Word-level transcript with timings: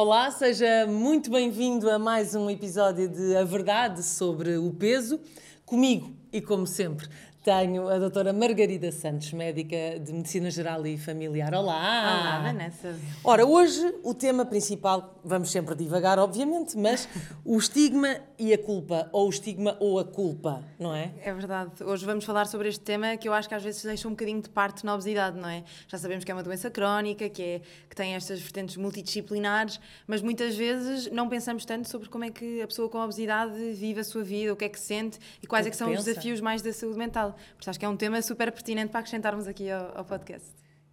Olá, 0.00 0.30
seja 0.30 0.86
muito 0.86 1.28
bem-vindo 1.28 1.90
a 1.90 1.98
mais 1.98 2.32
um 2.32 2.48
episódio 2.48 3.08
de 3.08 3.34
A 3.34 3.42
Verdade 3.42 4.00
sobre 4.04 4.56
o 4.56 4.72
Peso. 4.72 5.18
Comigo 5.66 6.14
e 6.32 6.40
como 6.40 6.68
sempre, 6.68 7.08
tenho 7.48 7.88
a 7.88 7.98
doutora 7.98 8.30
Margarida 8.30 8.92
Santos, 8.92 9.32
médica 9.32 9.98
de 9.98 10.12
Medicina 10.12 10.50
Geral 10.50 10.86
e 10.86 10.98
Familiar. 10.98 11.54
Olá! 11.54 11.78
Olá, 11.78 12.40
Vanessa. 12.42 12.94
Ora, 13.24 13.46
hoje 13.46 13.94
o 14.04 14.12
tema 14.12 14.44
principal, 14.44 15.18
vamos 15.24 15.50
sempre 15.50 15.74
divagar, 15.74 16.18
obviamente, 16.18 16.76
mas 16.76 17.08
o 17.46 17.56
estigma 17.56 18.18
e 18.38 18.52
a 18.52 18.58
culpa, 18.58 19.08
ou 19.12 19.28
o 19.28 19.30
estigma 19.30 19.78
ou 19.80 19.98
a 19.98 20.04
culpa, 20.04 20.62
não 20.78 20.94
é? 20.94 21.10
É 21.24 21.32
verdade. 21.32 21.82
Hoje 21.82 22.04
vamos 22.04 22.26
falar 22.26 22.46
sobre 22.46 22.68
este 22.68 22.82
tema 22.82 23.16
que 23.16 23.26
eu 23.26 23.32
acho 23.32 23.48
que 23.48 23.54
às 23.54 23.62
vezes 23.62 23.82
deixa 23.82 24.06
um 24.06 24.10
bocadinho 24.10 24.42
de 24.42 24.50
parte 24.50 24.84
na 24.84 24.92
obesidade, 24.92 25.38
não 25.40 25.48
é? 25.48 25.64
Já 25.86 25.96
sabemos 25.96 26.24
que 26.24 26.30
é 26.30 26.34
uma 26.34 26.42
doença 26.42 26.70
crónica, 26.70 27.30
que, 27.30 27.42
é, 27.42 27.60
que 27.88 27.96
tem 27.96 28.14
estas 28.14 28.42
vertentes 28.42 28.76
multidisciplinares, 28.76 29.80
mas 30.06 30.20
muitas 30.20 30.54
vezes 30.54 31.10
não 31.10 31.30
pensamos 31.30 31.64
tanto 31.64 31.88
sobre 31.88 32.10
como 32.10 32.24
é 32.24 32.30
que 32.30 32.60
a 32.60 32.66
pessoa 32.66 32.90
com 32.90 32.98
obesidade 32.98 33.54
vive 33.72 34.00
a 34.00 34.04
sua 34.04 34.22
vida, 34.22 34.52
o 34.52 34.56
que 34.56 34.66
é 34.66 34.68
que 34.68 34.78
sente 34.78 35.18
e 35.42 35.46
quais 35.46 35.66
é 35.66 35.70
que 35.70 35.76
são 35.76 35.90
os 35.90 36.04
desafios 36.04 36.42
mais 36.42 36.60
da 36.60 36.74
saúde 36.74 36.98
mental. 36.98 37.37
Portanto, 37.38 37.68
acho 37.68 37.78
que 37.78 37.84
é 37.84 37.88
um 37.88 37.96
tema 37.96 38.20
super 38.22 38.52
pertinente 38.52 38.90
para 38.90 39.00
acrescentarmos 39.00 39.46
aqui 39.46 39.70
ao, 39.70 39.98
ao 39.98 40.04
podcast. 40.04 40.48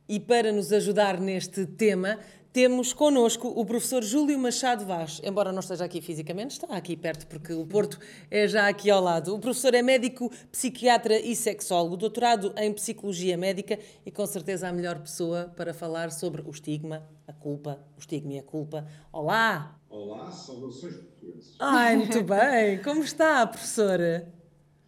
E 0.08 0.20
para 0.20 0.52
nos 0.52 0.72
ajudar 0.72 1.20
neste 1.20 1.66
tema, 1.66 2.20
temos 2.56 2.94
connosco 2.94 3.50
o 3.50 3.66
professor 3.66 4.02
Júlio 4.02 4.40
Machado 4.40 4.86
Vaz. 4.86 5.20
Embora 5.22 5.52
não 5.52 5.60
esteja 5.60 5.84
aqui 5.84 6.00
fisicamente, 6.00 6.52
está 6.52 6.68
aqui 6.68 6.96
perto, 6.96 7.28
porque 7.28 7.52
o 7.52 7.66
Porto 7.66 8.00
é 8.32 8.48
já 8.48 8.70
aqui 8.70 8.90
ao 8.90 9.04
lado. 9.04 9.36
O 9.36 9.40
professor 9.40 9.74
é 9.74 9.82
médico, 9.82 10.32
psiquiatra 10.50 11.20
e 11.20 11.36
sexólogo, 11.36 11.98
doutorado 11.98 12.54
em 12.56 12.72
psicologia 12.72 13.36
médica 13.36 13.78
e 14.06 14.10
com 14.10 14.26
certeza 14.26 14.70
a 14.70 14.72
melhor 14.72 15.00
pessoa 15.00 15.52
para 15.58 15.74
falar 15.74 16.14
sobre 16.14 16.44
o 16.44 16.50
estigma, 16.50 17.06
a 17.28 17.34
culpa, 17.34 17.78
o 17.98 18.00
estigma 18.00 18.32
e 18.32 18.40
a 18.40 18.44
culpa. 18.44 18.88
Olá! 19.12 19.78
Olá, 19.90 20.32
saudações 20.32 20.96
portugueses. 20.96 21.56
Ai, 21.60 21.98
muito 21.98 22.24
bem! 22.24 22.82
Como 22.82 23.04
está, 23.04 23.46
professora? 23.46 24.32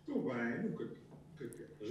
Estou 0.08 0.24
bem, 0.24 0.64
nunca 0.64 0.86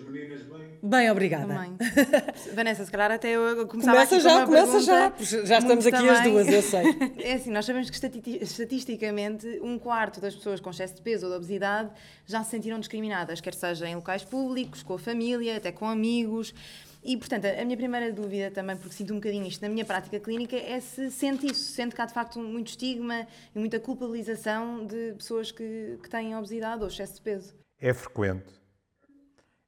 meninas 0.04 0.42
bem? 0.42 0.78
Bem, 0.82 1.10
obrigada. 1.10 1.54
Também. 1.54 1.76
Vanessa, 2.54 2.84
se 2.84 2.90
calhar 2.90 3.10
até 3.10 3.30
eu 3.30 3.66
começava 3.66 3.96
começa 3.96 4.20
já, 4.20 4.44
começa 4.44 4.80
já, 4.80 5.12
já 5.44 5.58
estamos 5.58 5.86
aqui 5.86 5.96
também. 5.96 6.10
as 6.10 6.22
duas, 6.22 6.48
eu 6.48 6.62
sei. 6.62 6.84
É 7.18 7.34
assim, 7.34 7.50
nós 7.50 7.64
sabemos 7.64 7.90
que 7.90 7.96
estatisticamente 8.42 9.46
um 9.62 9.78
quarto 9.78 10.20
das 10.20 10.34
pessoas 10.34 10.60
com 10.60 10.70
excesso 10.70 10.94
de 10.96 11.02
peso 11.02 11.26
ou 11.26 11.32
de 11.32 11.36
obesidade 11.36 11.90
já 12.26 12.42
se 12.44 12.50
sentiram 12.50 12.78
discriminadas, 12.78 13.40
quer 13.40 13.54
seja 13.54 13.88
em 13.88 13.94
locais 13.94 14.24
públicos, 14.24 14.82
com 14.82 14.94
a 14.94 14.98
família, 14.98 15.56
até 15.56 15.72
com 15.72 15.88
amigos. 15.88 16.54
E, 17.02 17.16
portanto, 17.16 17.44
a 17.44 17.64
minha 17.64 17.76
primeira 17.76 18.12
dúvida 18.12 18.50
também, 18.50 18.76
porque 18.76 18.94
sinto 18.94 19.12
um 19.12 19.16
bocadinho 19.16 19.46
isto 19.46 19.62
na 19.62 19.68
minha 19.68 19.84
prática 19.84 20.18
clínica, 20.18 20.56
é 20.56 20.80
se 20.80 21.08
sente 21.10 21.46
isso, 21.46 21.72
sente 21.72 21.94
que 21.94 22.02
há 22.02 22.06
de 22.06 22.12
facto 22.12 22.40
muito 22.40 22.68
estigma 22.68 23.26
e 23.54 23.58
muita 23.58 23.78
culpabilização 23.78 24.84
de 24.84 25.14
pessoas 25.16 25.52
que, 25.52 25.98
que 26.02 26.10
têm 26.10 26.36
obesidade 26.36 26.82
ou 26.82 26.88
excesso 26.88 27.14
de 27.14 27.20
peso. 27.20 27.54
É 27.80 27.94
frequente 27.94 28.65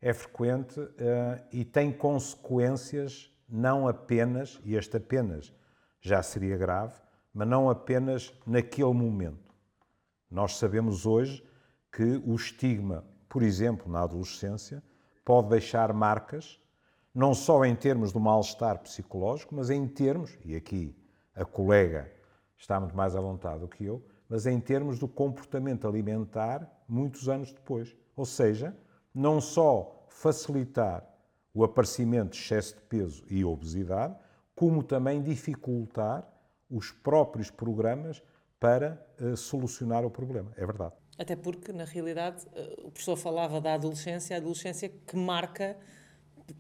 é 0.01 0.13
frequente 0.13 0.81
uh, 0.81 0.93
e 1.53 1.65
tem 1.65 1.93
consequências 1.93 3.33
não 3.49 3.89
apenas, 3.89 4.61
e 4.65 4.75
este 4.75 4.97
apenas 4.97 5.53
já 6.01 6.23
seria 6.23 6.57
grave, 6.57 6.95
mas 7.33 7.49
não 7.49 7.71
apenas 7.71 8.33
naquele 8.47 8.93
momento. 8.93 9.55
Nós 10.31 10.57
sabemos 10.57 11.07
hoje 11.07 11.45
que 11.91 12.23
o 12.25 12.35
estigma, 12.35 13.05
por 13.29 13.43
exemplo, 13.43 13.91
na 13.91 14.03
adolescência, 14.03 14.83
pode 15.25 15.49
deixar 15.49 15.93
marcas, 15.93 16.61
não 17.15 17.35
só 17.35 17.65
em 17.65 17.75
termos 17.75 18.13
do 18.13 18.21
mal-estar 18.21 18.79
psicológico, 18.81 19.55
mas 19.55 19.71
em 19.71 19.87
termos, 19.87 20.39
e 20.45 20.55
aqui 20.55 20.95
a 21.35 21.45
colega 21.45 22.13
está 22.57 22.79
muito 22.79 22.97
mais 22.97 23.17
à 23.17 23.21
vontade 23.21 23.61
do 23.61 23.69
que 23.69 23.85
eu, 23.85 24.05
mas 24.29 24.47
em 24.47 24.61
termos 24.61 24.99
do 24.99 25.09
comportamento 25.09 25.89
alimentar 25.89 26.71
muitos 26.87 27.29
anos 27.29 27.53
depois. 27.53 27.97
Ou 28.15 28.27
seja, 28.27 28.77
não 29.15 29.41
só 29.41 30.07
facilitar 30.09 31.05
o 31.55 31.65
aparecimento 31.65 32.33
de 32.33 32.39
excesso 32.39 32.77
de 32.77 32.83
peso 32.83 33.25
e 33.29 33.45
obesidade, 33.45 34.17
como 34.55 34.83
também 34.83 35.23
dificultar 35.23 36.29
os 36.71 36.91
próprios 36.91 37.51
programas 37.51 38.23
para 38.61 39.05
uh, 39.21 39.37
solucionar 39.37 40.05
o 40.05 40.11
problema. 40.11 40.53
É 40.57 40.67
verdade. 40.67 40.95
Até 41.17 41.35
porque, 41.35 41.73
na 41.73 41.85
realidade, 41.85 42.45
uh, 42.47 42.87
o 42.87 42.91
professor 42.91 43.17
falava 43.17 43.61
da 43.61 43.75
adolescência, 43.75 44.37
a 44.37 44.39
adolescência 44.39 44.89
que 44.89 45.17
marca 45.17 45.77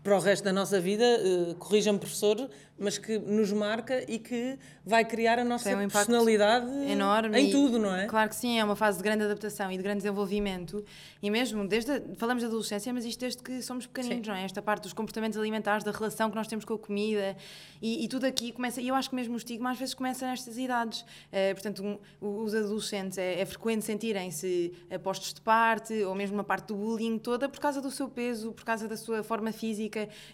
para 0.02 0.16
o 0.16 0.20
resto 0.20 0.44
da 0.44 0.52
nossa 0.52 0.80
vida, 0.80 1.04
uh, 1.04 1.54
corrija-me, 1.54 1.98
professor, 1.98 2.48
mas 2.78 2.96
que 2.96 3.18
nos 3.18 3.52
marca 3.52 4.04
e 4.10 4.18
que 4.18 4.58
vai 4.84 5.04
criar 5.04 5.38
a 5.38 5.44
nossa 5.44 5.74
um 5.76 5.88
personalidade 5.88 6.70
enorme 6.90 7.38
em 7.38 7.50
tudo, 7.50 7.78
não 7.78 7.94
é? 7.94 8.06
Claro 8.06 8.28
que 8.28 8.36
sim, 8.36 8.58
é 8.58 8.64
uma 8.64 8.76
fase 8.76 8.98
de 8.98 9.04
grande 9.04 9.24
adaptação 9.24 9.70
e 9.72 9.76
de 9.76 9.82
grande 9.82 9.98
desenvolvimento. 9.98 10.84
E 11.20 11.30
mesmo, 11.30 11.66
desde 11.66 11.90
a, 11.90 12.02
falamos 12.16 12.42
de 12.42 12.46
adolescência, 12.46 12.92
mas 12.92 13.04
isto 13.04 13.18
desde 13.18 13.42
que 13.42 13.60
somos 13.62 13.86
pequeninos, 13.86 14.26
sim. 14.26 14.30
não 14.30 14.38
é? 14.38 14.44
Esta 14.44 14.62
parte 14.62 14.82
dos 14.84 14.92
comportamentos 14.92 15.38
alimentares, 15.38 15.82
da 15.82 15.90
relação 15.90 16.30
que 16.30 16.36
nós 16.36 16.46
temos 16.46 16.64
com 16.64 16.74
a 16.74 16.78
comida 16.78 17.36
e, 17.82 18.04
e 18.04 18.08
tudo 18.08 18.26
aqui 18.26 18.52
começa. 18.52 18.80
E 18.80 18.88
eu 18.88 18.94
acho 18.94 19.10
que 19.10 19.16
mesmo 19.16 19.34
o 19.34 19.36
estigma 19.36 19.70
às 19.70 19.78
vezes 19.78 19.94
começa 19.94 20.26
nestas 20.26 20.56
idades. 20.56 21.00
Uh, 21.00 21.54
portanto, 21.54 21.82
um, 21.82 21.98
os 22.44 22.54
adolescentes 22.54 23.18
é, 23.18 23.40
é 23.40 23.46
frequente 23.46 23.84
sentirem-se 23.84 24.72
postos 25.02 25.34
de 25.34 25.40
parte 25.40 25.94
ou 26.04 26.14
mesmo 26.14 26.36
uma 26.36 26.44
parte 26.44 26.68
do 26.68 26.76
bullying 26.76 27.18
toda 27.18 27.48
por 27.48 27.58
causa 27.58 27.80
do 27.80 27.90
seu 27.90 28.08
peso, 28.08 28.52
por 28.52 28.64
causa 28.64 28.86
da 28.86 28.96
sua 28.96 29.22
forma 29.22 29.50
física. 29.50 29.77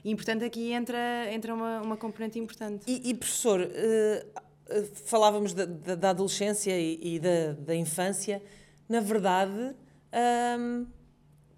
E, 0.05 0.15
portanto, 0.15 0.45
aqui 0.45 0.73
entra, 0.73 0.99
entra 1.33 1.55
uma, 1.55 1.81
uma 1.83 1.97
componente 1.97 2.39
importante. 2.39 2.85
E, 2.87 3.11
e 3.11 3.15
professor, 3.15 3.61
uh, 3.61 4.45
falávamos 5.05 5.53
da, 5.53 5.67
da, 5.67 6.11
adolescência 6.11 6.79
e, 6.79 7.17
e, 7.17 7.19
da, 7.19 7.53
da 7.53 7.75
infância, 7.75 8.43
na 8.89 9.01
verdade, 9.01 9.75
um, 10.59 10.87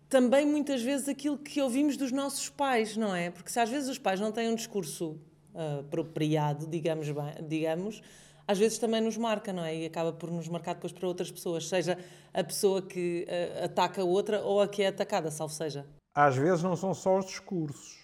também 0.08 0.46
muitas 0.46 0.82
vezes 0.82 1.08
aquilo 1.08 1.38
que 1.38 1.60
ouvimos 1.60 1.96
dos 1.96 2.12
nossos 2.12 2.48
pais, 2.48 2.96
não 2.96 3.14
é? 3.14 3.30
Porque 3.30 3.50
se 3.50 3.58
às 3.58 3.68
vezes 3.68 3.88
os 3.88 3.98
pais 3.98 4.20
não 4.20 4.32
têm 4.32 4.48
um 4.48 4.54
discurso 4.54 5.18
uh, 5.54 5.80
apropriado, 5.80 6.66
digamos, 6.66 7.10
bem, 7.10 7.34
digamos, 7.48 8.02
às 8.46 8.58
vezes 8.58 8.78
também 8.78 9.00
nos 9.00 9.16
marca, 9.16 9.52
não 9.52 9.64
é? 9.64 9.74
E 9.74 9.86
acaba 9.86 10.12
por 10.12 10.30
nos 10.30 10.48
marcar 10.48 10.74
depois 10.74 10.92
para 10.92 11.06
outras 11.06 11.30
pessoas, 11.30 11.68
seja 11.68 11.98
a 12.32 12.44
pessoa 12.44 12.82
que 12.82 13.26
uh, 13.28 13.64
ataca 13.64 14.04
outra 14.04 14.42
ou 14.42 14.60
a 14.60 14.68
que 14.68 14.82
é 14.82 14.88
atacada, 14.88 15.30
salvo 15.30 15.52
seja. 15.52 15.86
Às 16.18 16.34
vezes 16.34 16.62
não 16.62 16.74
são 16.74 16.94
só 16.94 17.18
os 17.18 17.26
discursos. 17.26 17.98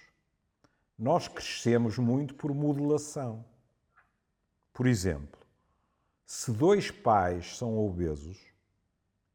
Nós 0.98 1.28
crescemos 1.28 1.96
muito 1.96 2.34
por 2.34 2.52
modelação. 2.52 3.42
Por 4.70 4.86
exemplo, 4.86 5.40
se 6.26 6.52
dois 6.52 6.90
pais 6.90 7.56
são 7.56 7.78
obesos, 7.78 8.38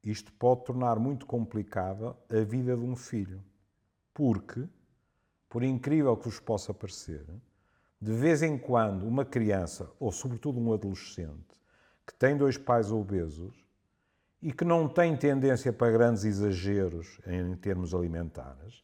isto 0.04 0.32
pode 0.34 0.64
tornar 0.64 1.00
muito 1.00 1.26
complicada 1.26 2.16
a 2.30 2.44
vida 2.44 2.78
de 2.78 2.84
um 2.84 2.96
filho. 2.96 3.44
Porque, 4.14 4.70
por 5.50 5.64
incrível 5.64 6.16
que 6.16 6.26
vos 6.26 6.40
possa 6.40 6.72
parecer, 6.72 7.26
de 8.00 8.14
vez 8.14 8.44
em 8.44 8.60
quando 8.60 9.08
uma 9.08 9.26
criança, 9.26 9.90
ou 10.00 10.12
sobretudo 10.12 10.60
um 10.60 10.72
adolescente, 10.72 11.60
que 12.06 12.14
tem 12.14 12.38
dois 12.38 12.60
pais 12.60 12.92
obesos 12.92 13.56
e 14.42 14.52
que 14.52 14.64
não 14.64 14.88
tem 14.88 15.16
tendência 15.16 15.74
para 15.74 15.92
grandes 15.92 16.24
exageros 16.24 17.20
em 17.26 17.56
termos 17.56 17.94
alimentares, 17.94 18.84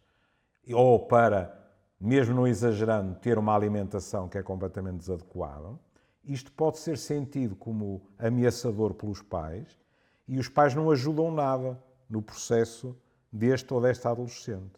ou 0.71 1.07
para 1.07 1.63
mesmo 2.03 2.35
não 2.35 2.45
exagerando, 2.45 3.15
ter 3.15 3.37
uma 3.37 3.55
alimentação 3.55 4.27
que 4.27 4.37
é 4.37 4.43
completamente 4.43 4.97
desadequada, 4.97 5.79
isto 6.25 6.51
pode 6.51 6.77
ser 6.79 6.97
sentido 6.97 7.55
como 7.55 8.05
ameaçador 8.19 8.93
pelos 8.93 9.21
pais 9.21 9.79
e 10.27 10.37
os 10.37 10.49
pais 10.49 10.75
não 10.75 10.91
ajudam 10.91 11.31
nada 11.31 11.81
no 12.09 12.21
processo 12.21 12.93
deste 13.31 13.73
ou 13.73 13.79
desta 13.79 14.09
adolescente. 14.09 14.73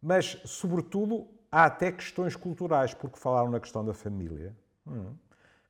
Mas, 0.00 0.38
sobretudo, 0.44 1.26
há 1.50 1.64
até 1.64 1.90
questões 1.90 2.36
culturais, 2.36 2.92
porque 2.92 3.18
falaram 3.18 3.50
na 3.50 3.60
questão 3.60 3.82
da 3.82 3.94
família. 3.94 4.54
Hum. 4.86 5.14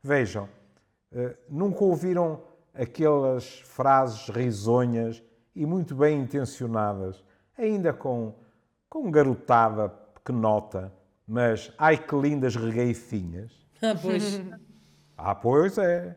Vejam, 0.03 0.49
eh, 1.12 1.37
nunca 1.49 1.85
ouviram 1.85 2.43
aquelas 2.75 3.61
frases 3.61 4.29
risonhas 4.29 5.23
e 5.55 5.67
muito 5.67 5.95
bem 5.95 6.21
intencionadas, 6.21 7.23
ainda 7.57 7.93
com, 7.93 8.35
com 8.89 9.11
garotada 9.11 9.93
que 10.25 10.33
nota, 10.33 10.93
mas 11.27 11.73
ai 11.77 11.99
que 11.99 12.15
lindas 12.15 12.57
regueifinhas. 12.57 13.53
Ah, 13.83 13.95
pois. 14.01 14.41
ah, 15.17 15.35
pois 15.35 15.79
é. 15.79 16.17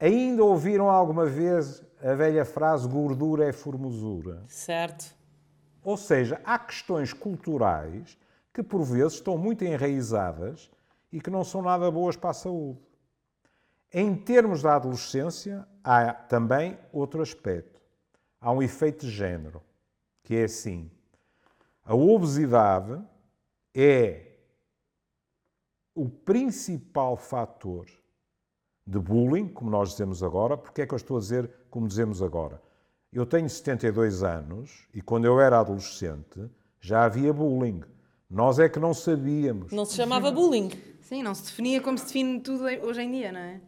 Ainda 0.00 0.44
ouviram 0.44 0.88
alguma 0.88 1.26
vez 1.26 1.82
a 2.00 2.14
velha 2.14 2.44
frase 2.44 2.88
gordura 2.88 3.48
é 3.48 3.52
formosura? 3.52 4.42
Certo. 4.46 5.14
Ou 5.82 5.96
seja, 5.96 6.40
há 6.44 6.58
questões 6.58 7.12
culturais 7.12 8.18
que 8.52 8.62
por 8.62 8.82
vezes 8.82 9.14
estão 9.14 9.36
muito 9.36 9.64
enraizadas 9.64 10.70
e 11.12 11.20
que 11.20 11.30
não 11.30 11.42
são 11.42 11.62
nada 11.62 11.90
boas 11.90 12.16
para 12.16 12.30
a 12.30 12.34
saúde. 12.34 12.78
Em 13.92 14.14
termos 14.14 14.62
da 14.62 14.76
adolescência, 14.76 15.66
há 15.82 16.12
também 16.12 16.78
outro 16.92 17.22
aspecto. 17.22 17.80
Há 18.40 18.52
um 18.52 18.62
efeito 18.62 19.06
de 19.06 19.12
género, 19.12 19.62
que 20.22 20.36
é 20.36 20.44
assim: 20.44 20.90
a 21.84 21.94
obesidade 21.94 23.02
é 23.74 24.26
o 25.94 26.08
principal 26.08 27.16
fator 27.16 27.86
de 28.86 28.98
bullying, 28.98 29.48
como 29.48 29.70
nós 29.70 29.90
dizemos 29.90 30.22
agora. 30.22 30.56
Porque 30.56 30.82
é 30.82 30.86
que 30.86 30.94
eu 30.94 30.96
estou 30.96 31.16
a 31.16 31.20
dizer 31.20 31.50
como 31.70 31.88
dizemos 31.88 32.22
agora? 32.22 32.60
Eu 33.12 33.24
tenho 33.24 33.48
72 33.48 34.22
anos 34.22 34.86
e 34.92 35.00
quando 35.00 35.24
eu 35.24 35.40
era 35.40 35.60
adolescente 35.60 36.48
já 36.80 37.04
havia 37.04 37.32
bullying. 37.32 37.82
Nós 38.30 38.58
é 38.58 38.68
que 38.68 38.78
não 38.78 38.92
sabíamos. 38.92 39.72
Não 39.72 39.86
se 39.86 39.96
chamava 39.96 40.30
bullying. 40.30 40.70
Sim, 41.00 41.22
não 41.22 41.34
se 41.34 41.44
definia 41.44 41.80
como 41.80 41.96
se 41.96 42.04
define 42.04 42.40
tudo 42.40 42.64
hoje 42.64 43.00
em 43.00 43.10
dia, 43.10 43.32
não 43.32 43.40
é? 43.40 43.60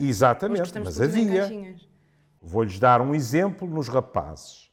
Exatamente, 0.00 0.78
mas 0.80 1.00
havia. 1.00 1.76
Vou-lhes 2.40 2.78
dar 2.78 3.00
um 3.00 3.14
exemplo 3.14 3.68
nos 3.68 3.88
rapazes. 3.88 4.70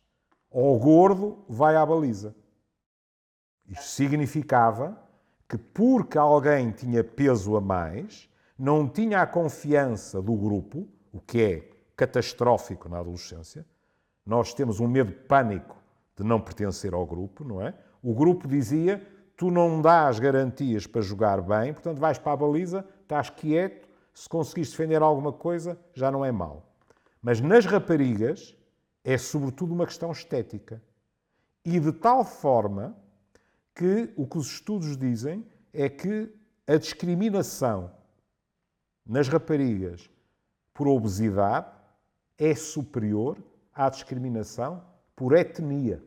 Ao 0.51 0.77
gordo 0.77 1.43
vai 1.49 1.75
à 1.75 1.85
baliza. 1.85 2.35
Isto 3.67 3.85
significava 3.85 4.97
que, 5.49 5.57
porque 5.57 6.17
alguém 6.17 6.71
tinha 6.71 7.03
peso 7.03 7.55
a 7.55 7.61
mais, 7.61 8.29
não 8.57 8.87
tinha 8.87 9.21
a 9.21 9.27
confiança 9.27 10.21
do 10.21 10.35
grupo, 10.35 10.87
o 11.11 11.19
que 11.19 11.41
é 11.41 11.69
catastrófico 11.95 12.87
na 12.87 12.99
adolescência. 12.99 13.65
Nós 14.25 14.53
temos 14.53 14.79
um 14.79 14.87
medo 14.87 15.11
de 15.11 15.19
pânico 15.19 15.75
de 16.15 16.23
não 16.23 16.39
pertencer 16.39 16.93
ao 16.93 17.05
grupo, 17.05 17.43
não 17.43 17.61
é? 17.61 17.73
O 18.01 18.13
grupo 18.13 18.47
dizia: 18.47 19.05
tu 19.35 19.51
não 19.51 19.81
dás 19.81 20.19
garantias 20.19 20.87
para 20.87 21.01
jogar 21.01 21.41
bem, 21.41 21.73
portanto 21.73 21.99
vais 21.99 22.17
para 22.17 22.33
a 22.33 22.37
baliza, 22.37 22.85
estás 23.01 23.29
quieto, 23.29 23.84
se 24.15 24.29
conseguires 24.29 24.71
defender 24.71 25.01
alguma 25.01 25.33
coisa, 25.33 25.77
já 25.93 26.09
não 26.09 26.23
é 26.23 26.31
mau. 26.31 26.73
Mas 27.21 27.41
nas 27.41 27.65
raparigas 27.65 28.55
é 29.03 29.17
sobretudo 29.17 29.73
uma 29.73 29.85
questão 29.85 30.11
estética. 30.11 30.81
E 31.65 31.79
de 31.79 31.91
tal 31.91 32.23
forma 32.23 32.95
que 33.75 34.13
o 34.15 34.25
que 34.25 34.37
os 34.37 34.47
estudos 34.47 34.95
dizem 34.95 35.45
é 35.73 35.89
que 35.89 36.33
a 36.65 36.77
discriminação 36.77 37.91
nas 39.05 39.27
raparigas 39.27 40.09
por 40.73 40.87
obesidade 40.87 41.67
é 42.37 42.55
superior 42.55 43.37
à 43.73 43.89
discriminação 43.89 44.81
por 45.15 45.33
etnia. 45.33 46.01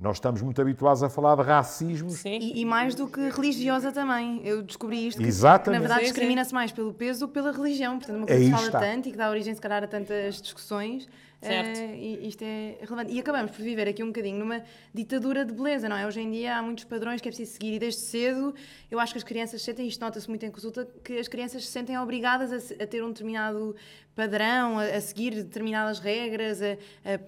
Nós 0.00 0.18
estamos 0.18 0.40
muito 0.40 0.62
habituados 0.62 1.02
a 1.02 1.10
falar 1.10 1.34
de 1.34 1.42
racismo 1.42 2.08
Sim. 2.10 2.38
E, 2.38 2.60
e 2.60 2.64
mais 2.64 2.94
do 2.94 3.08
que 3.08 3.28
religiosa 3.30 3.90
também. 3.90 4.40
Eu 4.44 4.62
descobri 4.62 5.08
isto. 5.08 5.20
que, 5.20 5.26
Exatamente. 5.26 5.80
Na 5.80 5.88
verdade, 5.88 6.04
discrimina-se 6.04 6.54
mais 6.54 6.70
pelo 6.70 6.94
peso 6.94 7.20
do 7.20 7.28
que 7.28 7.34
pela 7.34 7.50
religião. 7.50 7.98
Portanto, 7.98 8.16
uma 8.18 8.26
coisa 8.26 8.40
Aí 8.40 8.48
que 8.48 8.56
se 8.56 8.56
fala 8.56 8.66
está. 8.68 8.78
tanto 8.78 9.08
e 9.08 9.10
que 9.10 9.18
dá 9.18 9.28
origem, 9.28 9.52
se 9.52 9.60
calhar, 9.60 9.82
a 9.82 9.88
tantas 9.88 10.40
discussões. 10.40 11.08
Certo. 11.40 11.78
e 11.78 12.26
isto 12.28 12.42
é 12.42 12.78
relevante. 12.80 13.12
E 13.12 13.20
acabamos 13.20 13.52
por 13.52 13.62
viver 13.62 13.86
aqui 13.88 14.02
um 14.02 14.08
bocadinho 14.08 14.38
numa 14.38 14.62
ditadura 14.92 15.44
de 15.44 15.52
beleza, 15.52 15.88
não 15.88 15.96
é? 15.96 16.06
Hoje 16.06 16.20
em 16.20 16.30
dia 16.30 16.56
há 16.56 16.62
muitos 16.62 16.82
padrões 16.84 17.20
que 17.20 17.28
é 17.28 17.30
preciso 17.30 17.52
seguir 17.52 17.74
e 17.74 17.78
desde 17.78 18.00
cedo 18.00 18.54
eu 18.90 18.98
acho 18.98 19.12
que 19.12 19.18
as 19.18 19.24
crianças 19.24 19.62
sentem, 19.62 19.86
isto 19.86 20.00
nota-se 20.00 20.28
muito 20.28 20.44
em 20.44 20.50
consulta, 20.50 20.88
que 21.04 21.16
as 21.18 21.28
crianças 21.28 21.64
se 21.64 21.70
sentem 21.70 21.96
obrigadas 21.98 22.52
a, 22.52 22.82
a 22.82 22.86
ter 22.86 23.04
um 23.04 23.08
determinado 23.08 23.76
padrão, 24.16 24.80
a, 24.80 24.84
a 24.84 25.00
seguir 25.00 25.30
determinadas 25.32 26.00
regras, 26.00 26.60
a- 26.60 26.76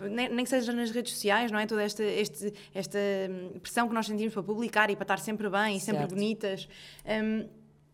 nem, 0.08 0.28
nem 0.28 0.44
que 0.44 0.50
seja 0.50 0.72
nas 0.72 0.90
redes 0.90 1.12
sociais, 1.12 1.52
não 1.52 1.58
é? 1.60 1.66
Toda 1.66 1.82
esta, 1.82 2.02
este- 2.02 2.52
esta 2.74 2.98
hum, 3.30 3.60
pressão 3.60 3.86
que 3.86 3.94
nós 3.94 4.06
sentimos 4.06 4.34
para 4.34 4.42
publicar 4.42 4.90
e 4.90 4.96
para 4.96 5.04
estar 5.04 5.18
sempre 5.20 5.48
bem 5.48 5.76
e 5.76 5.80
sempre 5.80 6.00
Certo. 6.00 6.14
bonitas. 6.16 6.68
Hum, 7.06 7.46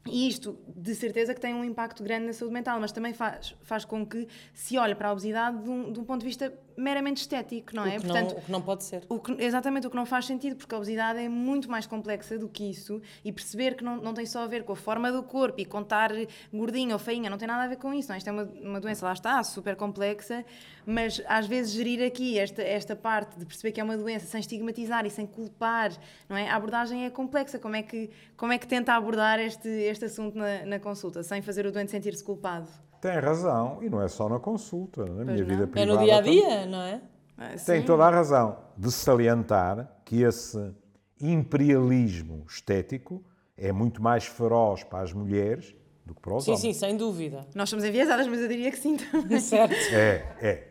e 0.09 0.29
isto, 0.29 0.59
de 0.69 0.95
certeza, 0.95 1.35
que 1.35 1.41
tem 1.41 1.55
um 1.55 1.65
impacto 1.65 2.03
grande 2.03 2.27
na 2.27 2.33
saúde 2.33 2.55
mental, 2.55 2.81
mas 2.81 2.93
também 2.93 3.13
faz, 3.13 3.55
faz 3.63 3.85
com 3.85 4.07
que 4.07 4.27
se 4.53 4.79
olhe 4.79 4.95
para 4.95 5.09
a 5.09 5.13
obesidade 5.13 5.63
de 5.63 5.71
um, 5.71 5.93
de 5.93 6.01
um 6.01 6.05
ponto 6.05 6.21
de 6.21 6.27
vista 6.27 6.53
meramente 6.77 7.19
estético, 7.23 7.75
não 7.75 7.85
é? 7.85 7.97
O 7.97 8.01
que, 8.01 8.07
não, 8.07 8.27
o 8.27 8.43
que 8.43 8.53
não 8.53 8.63
pode 8.63 8.85
ser. 8.85 9.05
O 9.09 9.19
que- 9.19 9.37
exatamente 9.43 9.87
o 9.87 9.91
que 9.91 9.97
não 9.97 10.07
faz 10.07 10.27
sentido, 10.27 10.57
porque 10.57 10.75
a 10.75 10.79
obesidade 10.79 11.19
é 11.19 11.29
muito 11.29 11.71
mais 11.71 11.87
complexa 11.87 12.39
do 12.39 12.49
que 12.49 12.71
isso 12.71 13.01
e 13.25 13.33
perceber 13.33 13.75
que 13.77 13.85
não, 13.85 13.97
não 13.97 14.13
tem 14.15 14.27
só 14.27 14.41
a 14.45 14.47
ver 14.47 14.65
com 14.65 14.73
a 14.73 14.77
forma 14.77 15.11
do 15.11 15.23
corpo 15.23 15.61
e 15.61 15.65
contar 15.65 16.11
gordinha 16.53 16.95
ou 16.95 16.99
feinha, 16.99 17.31
não 17.31 17.39
tem 17.39 17.49
nada 17.49 17.65
a 17.65 17.69
ver 17.69 17.77
com 17.77 17.93
isso. 17.95 18.09
Não? 18.09 18.15
é? 18.15 18.19
Isto 18.19 18.29
é 18.29 18.33
uma, 18.33 18.43
uma 18.45 18.81
doença, 18.81 19.07
lá 19.07 19.13
está, 19.13 19.43
super 19.43 19.77
complexa, 19.77 20.45
mas 20.85 21.23
às 21.27 21.47
vezes 21.47 21.73
gerir 21.73 22.05
aqui 22.07 22.39
esta, 22.39 22.63
esta 22.63 22.95
parte 22.95 23.39
de 23.39 23.47
perceber 23.47 23.73
que 23.73 23.81
é 23.81 23.85
uma 23.85 23.97
doença 23.97 24.27
sem 24.27 24.41
estigmatizar 24.41 25.07
e 25.07 25.11
sem 25.11 25.27
culpar, 25.27 25.93
não 26.29 26.37
é? 26.37 26.49
A 26.49 26.57
abordagem 26.57 27.05
é 27.05 27.11
complexa. 27.11 27.59
Como 27.59 27.75
é 27.77 27.83
que, 27.83 28.11
como 28.37 28.53
é 28.53 28.59
que 28.59 28.67
tenta 28.67 28.95
abordar 28.95 29.39
este, 29.41 29.69
este 29.69 30.05
assunto 30.05 30.37
na, 30.37 30.65
na 30.65 30.79
consulta, 30.79 31.23
sem 31.23 31.41
fazer 31.43 31.67
o 31.67 31.73
doente 31.73 31.91
sentir-se 31.91 32.23
culpado? 32.23 32.69
Tem 33.01 33.19
razão, 33.19 33.79
e 33.83 33.89
não 33.91 34.03
é 34.03 34.09
só 34.09 34.29
na 34.29 34.39
consulta, 34.39 35.05
na 35.05 35.25
minha 35.25 35.39
não. 35.39 35.47
vida 35.47 35.65
É 35.65 35.67
privada. 35.67 35.81
É 35.81 35.87
no 35.87 35.99
dia 36.05 36.17
a 36.17 36.21
dia, 36.21 36.67
não 36.67 36.81
é? 36.81 37.01
Ah, 37.39 37.49
Tem 37.51 37.81
sim. 37.81 37.83
toda 37.87 38.05
a 38.05 38.11
razão 38.11 38.59
de 38.77 38.91
salientar 38.91 40.01
que 40.05 40.23
esse 40.23 40.75
imperialismo 41.21 42.45
estético 42.49 43.23
é 43.57 43.73
muito 43.73 44.03
mais 44.03 44.25
feroz 44.27 44.83
para 44.85 45.01
as 45.01 45.13
mulheres 45.13 45.75
do 46.05 46.15
que 46.15 46.21
para 46.21 46.35
os 46.35 46.45
Sim, 46.45 46.53
homens. 46.53 46.61
sim, 46.63 46.73
sem 46.73 46.97
dúvida. 46.97 47.47
Nós 47.55 47.69
somos 47.69 47.85
enviesadas, 47.85 48.27
mas 48.27 48.41
eu 48.41 48.49
diria 48.49 48.71
que 48.71 48.79
sim 48.79 48.97
também. 48.97 49.39
Certo. 49.41 49.75
É, 49.93 50.37
é. 50.41 50.69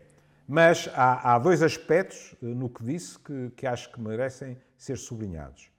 Mas 0.48 0.89
há, 0.94 1.33
há 1.33 1.39
dois 1.39 1.62
aspectos 1.63 2.36
eh, 2.42 2.45
no 2.45 2.69
que 2.69 2.83
disse 2.83 3.18
que, 3.19 3.50
que 3.56 3.66
acho 3.68 3.92
que 3.92 4.00
merecem 4.00 4.57
ser 4.77 4.98
sublinhados. 4.98 5.69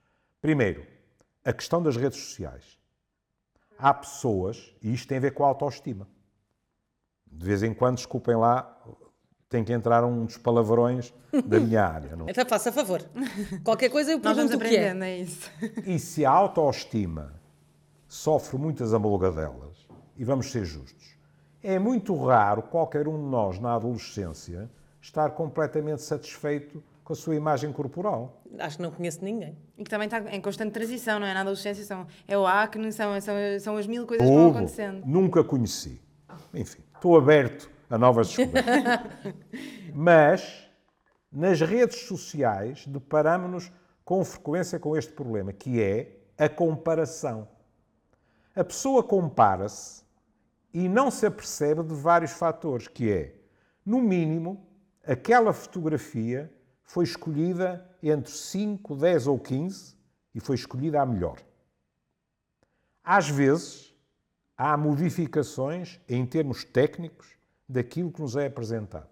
Primeiro, 0.41 0.85
a 1.43 1.53
questão 1.53 1.81
das 1.81 1.95
redes 1.95 2.19
sociais. 2.19 2.77
Há 3.79 3.93
pessoas, 3.93 4.75
e 4.81 4.93
isto 4.93 5.07
tem 5.07 5.17
a 5.17 5.21
ver 5.21 5.31
com 5.31 5.43
a 5.45 5.47
autoestima. 5.47 6.07
De 7.31 7.45
vez 7.45 7.63
em 7.63 7.73
quando, 7.73 7.95
desculpem 7.95 8.35
lá, 8.35 8.75
tem 9.49 9.63
que 9.63 9.71
entrar 9.71 10.03
um 10.03 10.25
dos 10.25 10.37
palavrões 10.37 11.13
da 11.45 11.59
minha 11.59 11.85
área. 11.85 12.15
Não? 12.15 12.27
Então 12.27 12.45
faça 12.45 12.71
favor. 12.71 13.01
Qualquer 13.63 13.89
coisa 13.89 14.11
eu 14.11 14.19
Nós 14.19 14.35
vamos 14.35 14.51
pergunto 14.51 14.65
o 14.65 14.69
que 14.69 14.75
é. 14.75 14.89
aprendendo, 14.89 15.03
é 15.03 15.17
isso. 15.17 15.51
E 15.85 15.99
se 15.99 16.25
a 16.25 16.31
autoestima 16.31 17.33
sofre 18.07 18.57
muitas 18.57 18.93
amolgadelas, 18.93 19.87
e 20.17 20.23
vamos 20.23 20.51
ser 20.51 20.65
justos, 20.65 21.15
é 21.61 21.77
muito 21.77 22.15
raro 22.15 22.63
qualquer 22.63 23.07
um 23.07 23.17
de 23.17 23.29
nós 23.29 23.59
na 23.59 23.75
adolescência 23.75 24.69
estar 25.01 25.31
completamente 25.31 26.01
satisfeito 26.01 26.83
com 27.03 27.13
a 27.13 27.15
sua 27.15 27.35
imagem 27.35 27.71
corporal. 27.71 28.41
Acho 28.59 28.77
que 28.77 28.83
não 28.83 28.91
conheço 28.91 29.23
ninguém. 29.23 29.57
E 29.77 29.83
que 29.83 29.89
também 29.89 30.07
está 30.07 30.19
em 30.35 30.41
constante 30.41 30.71
transição, 30.71 31.19
não 31.19 31.27
é? 31.27 31.33
Na 31.33 31.41
adolescência 31.41 31.83
são, 31.85 32.05
é 32.27 32.37
o 32.37 32.45
acne, 32.45 32.91
são, 32.91 33.19
são, 33.21 33.35
são 33.61 33.77
as 33.77 33.87
mil 33.87 34.05
coisas 34.05 34.27
que 34.27 34.33
vão 34.33 34.49
acontecendo. 34.49 35.05
Nunca 35.05 35.43
conheci. 35.43 36.01
Enfim, 36.53 36.81
estou 36.97 37.17
aberto 37.17 37.69
a 37.89 37.97
novas 37.97 38.27
descobertas. 38.27 39.33
Mas 39.93 40.69
nas 41.31 41.61
redes 41.61 42.01
sociais 42.01 42.85
deparamos-nos 42.87 43.71
com 44.03 44.23
frequência 44.23 44.79
com 44.79 44.95
este 44.95 45.13
problema, 45.13 45.53
que 45.53 45.81
é 45.81 46.17
a 46.37 46.49
comparação. 46.49 47.47
A 48.55 48.63
pessoa 48.63 49.03
compara-se 49.03 50.03
e 50.73 50.87
não 50.89 51.09
se 51.11 51.25
apercebe 51.25 51.83
de 51.83 51.93
vários 51.93 52.31
fatores, 52.31 52.87
que 52.87 53.11
é, 53.11 53.35
no 53.85 54.01
mínimo, 54.01 54.67
aquela 55.05 55.53
fotografia 55.53 56.51
foi 56.83 57.03
escolhida 57.03 57.87
entre 58.01 58.31
5, 58.31 58.95
10 58.95 59.27
ou 59.27 59.39
15 59.39 59.95
e 60.33 60.39
foi 60.39 60.55
escolhida 60.55 61.01
a 61.01 61.05
melhor. 61.05 61.37
Às 63.03 63.29
vezes, 63.29 63.95
há 64.57 64.75
modificações 64.75 65.99
em 66.09 66.25
termos 66.25 66.63
técnicos 66.63 67.37
daquilo 67.69 68.11
que 68.11 68.21
nos 68.21 68.35
é 68.35 68.47
apresentado. 68.47 69.07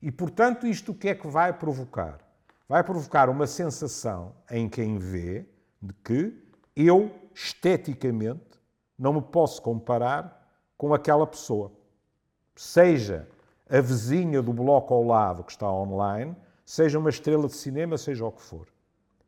E, 0.00 0.10
portanto, 0.10 0.66
isto 0.66 0.92
o 0.92 0.94
que 0.94 1.08
é 1.08 1.14
que 1.14 1.26
vai 1.26 1.52
provocar? 1.52 2.20
Vai 2.68 2.84
provocar 2.84 3.28
uma 3.28 3.46
sensação 3.46 4.32
em 4.50 4.68
quem 4.68 4.98
vê 4.98 5.44
de 5.82 5.92
que 6.04 6.42
eu, 6.76 7.10
esteticamente, 7.34 8.60
não 8.98 9.14
me 9.14 9.22
posso 9.22 9.60
comparar 9.60 10.48
com 10.76 10.94
aquela 10.94 11.26
pessoa. 11.26 11.72
Seja 12.54 13.28
a 13.68 13.80
vizinha 13.80 14.40
do 14.40 14.52
bloco 14.52 14.94
ao 14.94 15.02
lado 15.04 15.44
que 15.44 15.52
está 15.52 15.70
online, 15.70 16.36
seja 16.64 16.98
uma 16.98 17.10
estrela 17.10 17.46
de 17.46 17.54
cinema, 17.54 17.98
seja 17.98 18.24
o 18.24 18.32
que 18.32 18.42
for. 18.42 18.68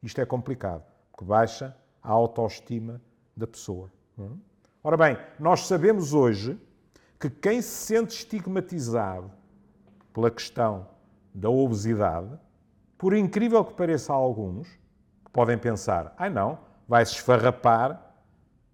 Isto 0.03 0.21
é 0.21 0.27
complicado, 0.27 0.85
porque 1.11 1.25
baixa 1.25 1.77
a 2.03 2.11
autoestima 2.11 3.01
da 3.37 3.47
pessoa. 3.47 3.91
é? 4.19 4.52
Ora 4.85 4.97
bem, 4.97 5.17
nós 5.39 5.69
sabemos 5.69 6.13
hoje 6.13 6.61
que 7.21 7.31
quem 7.31 7.63
se 7.63 7.87
sente 7.87 8.17
estigmatizado 8.17 9.31
pela 10.13 10.29
questão 10.29 10.89
da 11.33 11.49
obesidade, 11.49 12.37
por 12.99 13.15
incrível 13.15 13.65
que 13.65 13.75
pareça 13.75 14.13
a 14.13 14.17
alguns, 14.17 14.69
podem 15.33 15.57
pensar, 15.57 16.13
ai 16.19 16.29
não, 16.29 16.59
vai-se 16.89 17.13
esfarrapar 17.13 18.13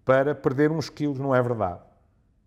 para 0.03 0.33
perder 0.33 0.71
uns 0.71 0.89
quilos, 0.89 1.19
não 1.19 1.35
é 1.35 1.39
verdade. 1.43 1.81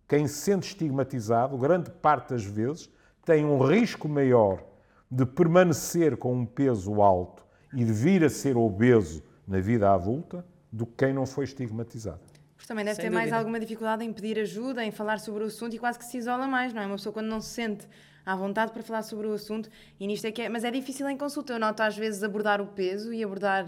Quem 0.08 0.26
se 0.26 0.40
sente 0.40 0.66
estigmatizado, 0.66 1.56
grande 1.56 1.88
parte 1.88 2.30
das 2.30 2.44
vezes, 2.44 2.90
tem 3.24 3.44
um 3.44 3.64
risco 3.64 4.08
maior 4.08 4.60
de 5.08 5.24
permanecer 5.24 6.16
com 6.16 6.34
um 6.34 6.44
peso 6.44 7.00
alto 7.00 7.46
e 7.72 7.84
de 7.84 7.92
vir 7.92 8.24
a 8.24 8.28
ser 8.28 8.56
obeso 8.56 9.22
na 9.46 9.60
vida 9.60 9.94
adulta 9.94 10.44
do 10.72 10.84
que 10.84 11.06
quem 11.06 11.14
não 11.14 11.26
foi 11.26 11.44
estigmatizado. 11.44 12.31
Também 12.72 12.86
deve 12.86 12.96
Sem 12.96 13.04
ter 13.04 13.10
mais 13.10 13.26
dúvida. 13.26 13.36
alguma 13.36 13.60
dificuldade 13.60 14.02
em 14.02 14.10
pedir 14.10 14.38
ajuda, 14.38 14.82
em 14.82 14.90
falar 14.90 15.20
sobre 15.20 15.44
o 15.44 15.46
assunto 15.46 15.76
e 15.76 15.78
quase 15.78 15.98
que 15.98 16.06
se 16.06 16.16
isola 16.16 16.46
mais, 16.46 16.72
não 16.72 16.80
é? 16.80 16.86
Uma 16.86 16.96
pessoa 16.96 17.12
quando 17.12 17.26
não 17.26 17.38
se 17.38 17.48
sente 17.48 17.86
à 18.24 18.34
vontade 18.34 18.72
para 18.72 18.82
falar 18.82 19.02
sobre 19.02 19.26
o 19.26 19.32
assunto 19.34 19.68
e 20.00 20.06
nisto 20.06 20.24
é 20.26 20.32
que 20.32 20.40
é, 20.40 20.48
mas 20.48 20.64
é 20.64 20.70
difícil 20.70 21.06
em 21.10 21.16
consulta. 21.18 21.52
Eu 21.52 21.58
noto 21.58 21.82
às 21.82 21.94
vezes 21.98 22.22
abordar 22.22 22.62
o 22.62 22.66
peso 22.66 23.12
e 23.12 23.22
abordar 23.22 23.66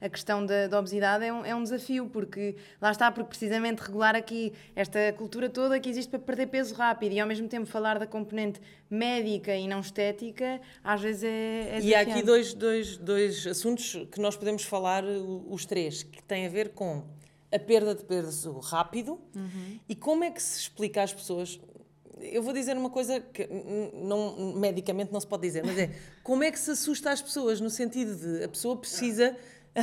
a 0.00 0.08
questão 0.08 0.46
da, 0.46 0.68
da 0.68 0.78
obesidade 0.78 1.22
é 1.24 1.30
um, 1.30 1.44
é 1.44 1.54
um 1.54 1.62
desafio, 1.62 2.06
porque 2.06 2.56
lá 2.80 2.90
está, 2.92 3.10
porque 3.12 3.28
precisamente 3.28 3.80
regular 3.80 4.16
aqui 4.16 4.54
esta 4.74 5.12
cultura 5.18 5.50
toda 5.50 5.78
que 5.78 5.90
existe 5.90 6.08
para 6.08 6.20
perder 6.20 6.46
peso 6.46 6.74
rápido 6.74 7.12
e 7.12 7.20
ao 7.20 7.28
mesmo 7.28 7.48
tempo 7.48 7.66
falar 7.66 7.98
da 7.98 8.06
componente 8.06 8.58
médica 8.88 9.54
e 9.54 9.68
não 9.68 9.80
estética, 9.80 10.62
às 10.82 11.02
vezes 11.02 11.24
é, 11.24 11.76
é 11.76 11.80
E 11.82 11.94
há 11.94 12.00
aqui 12.00 12.22
dois, 12.22 12.54
dois, 12.54 12.96
dois 12.96 13.46
assuntos 13.46 14.06
que 14.10 14.18
nós 14.18 14.34
podemos 14.34 14.62
falar, 14.62 15.04
os 15.04 15.66
três, 15.66 16.02
que 16.04 16.22
têm 16.22 16.46
a 16.46 16.48
ver 16.48 16.70
com 16.70 17.04
a 17.52 17.58
perda 17.58 17.94
de 17.94 18.04
peso 18.04 18.58
rápido 18.58 19.20
uhum. 19.34 19.78
e 19.88 19.94
como 19.94 20.24
é 20.24 20.30
que 20.30 20.42
se 20.42 20.60
explica 20.60 21.02
às 21.02 21.12
pessoas 21.12 21.60
eu 22.20 22.42
vou 22.42 22.52
dizer 22.52 22.76
uma 22.76 22.90
coisa 22.90 23.20
que 23.20 23.46
não, 23.92 24.54
medicamente 24.54 25.12
não 25.12 25.20
se 25.20 25.26
pode 25.26 25.42
dizer, 25.42 25.64
mas 25.64 25.78
é 25.78 25.90
como 26.24 26.42
é 26.42 26.50
que 26.50 26.58
se 26.58 26.70
assusta 26.70 27.10
as 27.10 27.20
pessoas, 27.20 27.60
no 27.60 27.70
sentido 27.70 28.16
de 28.16 28.44
a 28.44 28.48
pessoa 28.48 28.76
precisa. 28.76 29.36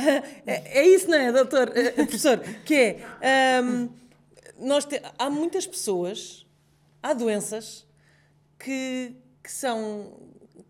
é, 0.44 0.80
é 0.80 0.86
isso, 0.88 1.08
não 1.08 1.16
é, 1.16 1.30
doutor? 1.30 1.70
É, 1.76 1.92
professor? 1.92 2.40
Que 2.64 2.96
é. 3.20 3.62
Um, 3.62 3.88
nós 4.58 4.84
te, 4.84 5.00
há 5.18 5.30
muitas 5.30 5.66
pessoas, 5.66 6.46
há 7.02 7.12
doenças 7.12 7.86
que, 8.58 9.14
que 9.42 9.50
são 9.50 10.12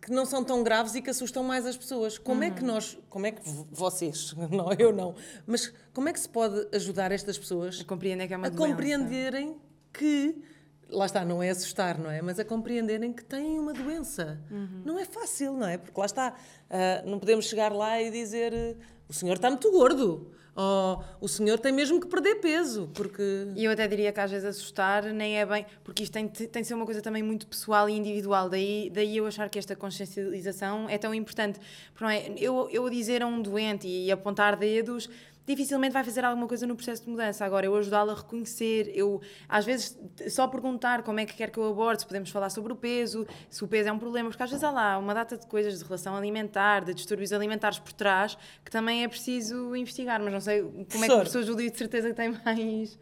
que 0.00 0.10
não 0.10 0.24
são 0.26 0.44
tão 0.44 0.62
graves 0.62 0.94
e 0.94 1.02
que 1.02 1.10
assustam 1.10 1.42
mais 1.42 1.66
as 1.66 1.76
pessoas. 1.76 2.18
Como 2.18 2.40
uhum. 2.40 2.46
é 2.46 2.50
que 2.50 2.60
uhum. 2.60 2.68
nós, 2.68 2.98
como 3.08 3.26
é 3.26 3.32
que 3.32 3.40
vocês, 3.70 4.34
não 4.50 4.72
eu 4.78 4.92
não, 4.92 5.14
mas 5.46 5.72
como 5.92 6.08
é 6.08 6.12
que 6.12 6.20
se 6.20 6.28
pode 6.28 6.68
ajudar 6.74 7.12
estas 7.12 7.38
pessoas 7.38 7.80
a 7.80 7.84
compreender 7.84 8.26
que 8.26 8.34
é 8.34 8.36
uma 8.36 8.46
a 8.46 8.50
doença. 8.50 8.66
compreenderem 8.66 9.56
que 9.92 10.42
lá 10.90 11.06
está, 11.06 11.24
não 11.24 11.42
é 11.42 11.50
assustar, 11.50 11.98
não 11.98 12.10
é? 12.10 12.20
Mas 12.20 12.38
a 12.38 12.44
compreenderem 12.44 13.12
que 13.12 13.24
têm 13.24 13.58
uma 13.58 13.72
doença. 13.72 14.40
Uhum. 14.50 14.82
Não 14.84 14.98
é 14.98 15.04
fácil, 15.04 15.54
não 15.54 15.66
é? 15.66 15.78
Porque 15.78 15.98
lá 15.98 16.06
está, 16.06 16.34
uh, 16.34 17.08
não 17.08 17.18
podemos 17.18 17.46
chegar 17.46 17.72
lá 17.72 18.00
e 18.00 18.10
dizer 18.10 18.76
o 19.08 19.12
senhor 19.12 19.34
está 19.34 19.48
muito 19.50 19.70
gordo. 19.70 20.30
Ou 20.56 21.02
o 21.20 21.26
senhor 21.26 21.58
tem 21.58 21.73
mesmo 21.73 22.00
que 22.00 22.06
perder 22.06 22.37
peso, 22.37 22.88
porque... 22.94 23.49
E 23.56 23.64
eu 23.64 23.73
até 23.73 23.88
diria 23.88 24.12
que 24.12 24.20
às 24.20 24.30
vezes 24.30 24.46
assustar 24.46 25.04
nem 25.12 25.38
é 25.38 25.44
bem... 25.44 25.66
Porque 25.82 26.04
isto 26.04 26.12
tem, 26.12 26.28
tem 26.28 26.62
de 26.62 26.68
ser 26.68 26.75
uma 26.75 26.84
coisa 26.84 27.02
também 27.02 27.23
muito 27.23 27.46
pessoal 27.46 27.88
e 27.88 27.92
individual. 27.92 28.49
Daí, 28.49 28.88
daí 28.94 29.16
eu 29.16 29.26
achar 29.26 29.49
que 29.50 29.58
esta 29.58 29.75
consciencialização 29.75 30.88
é 30.88 30.96
tão 30.96 31.12
importante. 31.12 31.58
Porque 31.92 32.12
é, 32.12 32.34
eu, 32.38 32.68
eu 32.70 32.88
dizer 32.88 33.23
a 33.23 33.26
um 33.26 33.42
doente 33.42 33.88
e 33.88 34.12
apontar 34.12 34.56
dedos 34.56 35.08
dificilmente 35.46 35.92
vai 35.92 36.02
fazer 36.02 36.24
alguma 36.24 36.48
coisa 36.48 36.66
no 36.66 36.74
processo 36.74 37.02
de 37.02 37.10
mudança. 37.10 37.44
Agora, 37.44 37.66
eu 37.66 37.76
ajudá-la 37.76 38.12
a 38.12 38.16
reconhecer, 38.16 38.90
eu 38.94 39.20
às 39.48 39.64
vezes 39.64 39.98
só 40.28 40.48
perguntar 40.48 41.02
como 41.02 41.20
é 41.20 41.26
que 41.26 41.34
quer 41.34 41.50
que 41.50 41.58
eu 41.58 41.68
aborde, 41.68 42.00
se 42.00 42.06
podemos 42.06 42.30
falar 42.30 42.50
sobre 42.50 42.72
o 42.72 42.76
peso, 42.76 43.26
se 43.50 43.62
o 43.62 43.68
peso 43.68 43.88
é 43.88 43.92
um 43.92 43.98
problema, 43.98 44.28
porque 44.30 44.42
às 44.42 44.50
vezes 44.50 44.64
há 44.64 44.70
lá 44.70 44.98
uma 44.98 45.12
data 45.12 45.36
de 45.36 45.46
coisas 45.46 45.78
de 45.78 45.84
relação 45.84 46.16
alimentar, 46.16 46.84
de 46.84 46.94
distúrbios 46.94 47.32
alimentares 47.32 47.78
por 47.78 47.92
trás, 47.92 48.38
que 48.64 48.70
também 48.70 49.04
é 49.04 49.08
preciso 49.08 49.76
investigar, 49.76 50.20
mas 50.20 50.32
não 50.32 50.40
sei 50.40 50.62
como 50.62 50.84
Professor, 50.86 51.04
é 51.04 51.08
que 51.08 51.14
a 51.14 51.24
pessoa 51.24 51.44
Júlio 51.44 51.70
de 51.70 51.76
certeza 51.76 52.08
que 52.08 52.14
tem 52.14 52.34
mais. 52.44 52.98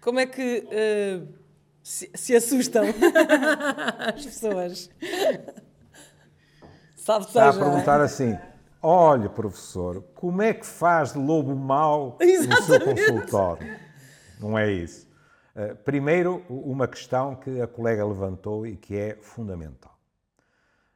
Como 0.00 0.20
é 0.20 0.26
que 0.26 0.64
uh, 0.66 1.26
se, 1.82 2.10
se, 2.14 2.36
assustam 2.36 2.84
as 3.98 4.24
pessoas? 4.24 4.90
Sabe, 6.94 7.24
Está 7.24 7.48
a 7.50 7.52
perguntar 7.52 8.00
assim 8.00 8.36
Olha, 8.88 9.28
professor, 9.28 10.00
como 10.14 10.40
é 10.42 10.54
que 10.54 10.64
faz 10.64 11.12
de 11.12 11.18
lobo 11.18 11.56
mau 11.56 12.16
no 12.20 12.62
seu 12.62 12.80
consultório? 12.80 13.80
Não 14.38 14.56
é 14.56 14.70
isso. 14.70 15.08
Uh, 15.56 15.74
primeiro, 15.78 16.44
uma 16.48 16.86
questão 16.86 17.34
que 17.34 17.60
a 17.60 17.66
colega 17.66 18.06
levantou 18.06 18.64
e 18.64 18.76
que 18.76 18.96
é 18.96 19.16
fundamental. 19.20 19.98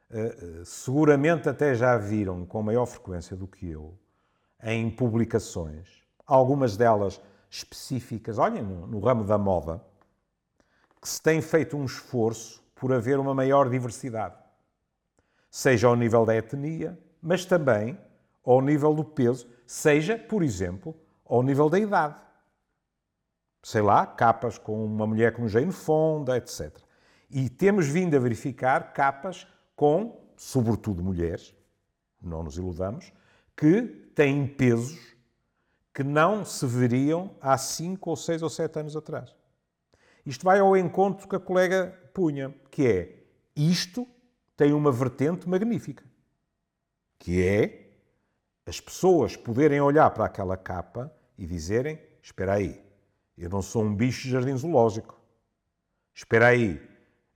Uh, 0.09 0.63
seguramente 0.63 1.49
até 1.49 1.75
já 1.75 1.97
viram 1.97 2.45
com 2.45 2.63
maior 2.63 2.85
frequência 2.85 3.35
do 3.35 3.45
que 3.45 3.69
eu 3.69 3.93
em 4.63 4.89
publicações, 4.89 6.01
algumas 6.25 6.77
delas 6.77 7.19
específicas, 7.49 8.37
olhem, 8.37 8.63
no, 8.63 8.87
no 8.87 8.99
ramo 9.01 9.25
da 9.25 9.37
moda, 9.37 9.83
que 11.01 11.09
se 11.09 11.21
tem 11.21 11.41
feito 11.41 11.75
um 11.75 11.83
esforço 11.83 12.63
por 12.73 12.93
haver 12.93 13.19
uma 13.19 13.35
maior 13.35 13.69
diversidade, 13.69 14.35
seja 15.49 15.89
ao 15.89 15.95
nível 15.97 16.25
da 16.25 16.33
etnia, 16.33 16.97
mas 17.21 17.45
também 17.45 17.97
ao 18.43 18.61
nível 18.61 18.93
do 18.93 19.03
peso, 19.03 19.47
seja, 19.65 20.17
por 20.17 20.41
exemplo, 20.41 20.95
ao 21.25 21.43
nível 21.43 21.69
da 21.69 21.79
idade. 21.79 22.15
Sei 23.63 23.81
lá, 23.81 24.05
capas 24.05 24.57
com 24.57 24.83
uma 24.83 25.05
mulher 25.05 25.33
com 25.33 25.47
Jane 25.47 25.71
Fonda, 25.71 26.35
etc. 26.35 26.75
E 27.29 27.47
temos 27.49 27.87
vindo 27.87 28.15
a 28.15 28.19
verificar 28.19 28.91
capas 28.93 29.47
com, 29.75 30.19
sobretudo 30.35 31.03
mulheres, 31.03 31.55
não 32.19 32.43
nos 32.43 32.57
iludamos, 32.57 33.13
que 33.55 33.83
têm 34.15 34.47
pesos 34.47 35.15
que 35.93 36.03
não 36.03 36.43
se 36.43 36.65
veriam 36.65 37.35
há 37.39 37.57
5 37.57 38.09
ou 38.09 38.15
6 38.15 38.41
ou 38.41 38.49
7 38.49 38.79
anos 38.79 38.95
atrás. 38.95 39.35
Isto 40.25 40.43
vai 40.43 40.59
ao 40.59 40.75
encontro 40.75 41.27
que 41.27 41.35
a 41.35 41.39
colega 41.39 41.97
punha, 42.13 42.53
que 42.69 42.87
é 42.87 43.23
isto 43.55 44.07
tem 44.55 44.73
uma 44.73 44.91
vertente 44.91 45.47
magnífica 45.47 46.10
que 47.21 47.45
é 47.45 47.87
as 48.65 48.81
pessoas 48.81 49.35
poderem 49.35 49.79
olhar 49.79 50.09
para 50.09 50.25
aquela 50.25 50.57
capa 50.57 51.13
e 51.37 51.45
dizerem: 51.45 51.99
Espera 52.19 52.53
aí, 52.53 52.83
eu 53.37 53.47
não 53.47 53.61
sou 53.61 53.83
um 53.83 53.93
bicho 53.93 54.23
de 54.23 54.31
jardim 54.31 54.57
zoológico. 54.57 55.21
Espera 56.15 56.47
aí, 56.47 56.81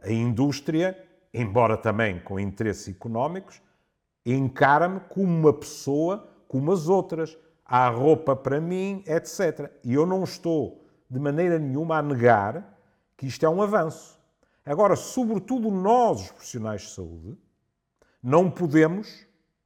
a 0.02 0.12
indústria, 0.12 0.98
embora 1.32 1.78
também 1.78 2.20
com 2.20 2.40
interesses 2.40 2.88
económicos, 2.88 3.62
encara-me 4.26 5.02
como 5.02 5.28
uma 5.28 5.54
pessoa 5.54 6.32
como 6.48 6.72
as 6.72 6.90
outras. 6.90 7.38
Há 7.64 7.88
roupa 7.90 8.36
para 8.36 8.60
mim, 8.60 9.04
etc. 9.06 9.72
E 9.84 9.94
eu 9.94 10.06
não 10.08 10.24
estou 10.24 10.84
de 11.08 11.20
maneira 11.20 11.60
nenhuma 11.60 12.00
a 12.00 12.02
negar 12.02 12.76
que 13.16 13.28
isto 13.28 13.46
é 13.46 13.50
um 13.50 13.62
avanço. 13.62 14.20
Agora, 14.66 14.96
sobretudo 14.96 15.70
nós, 15.70 16.22
os 16.22 16.32
profissionais 16.32 16.82
de 16.82 16.90
saúde, 16.90 17.38
não 18.22 18.50
podemos 18.50 19.26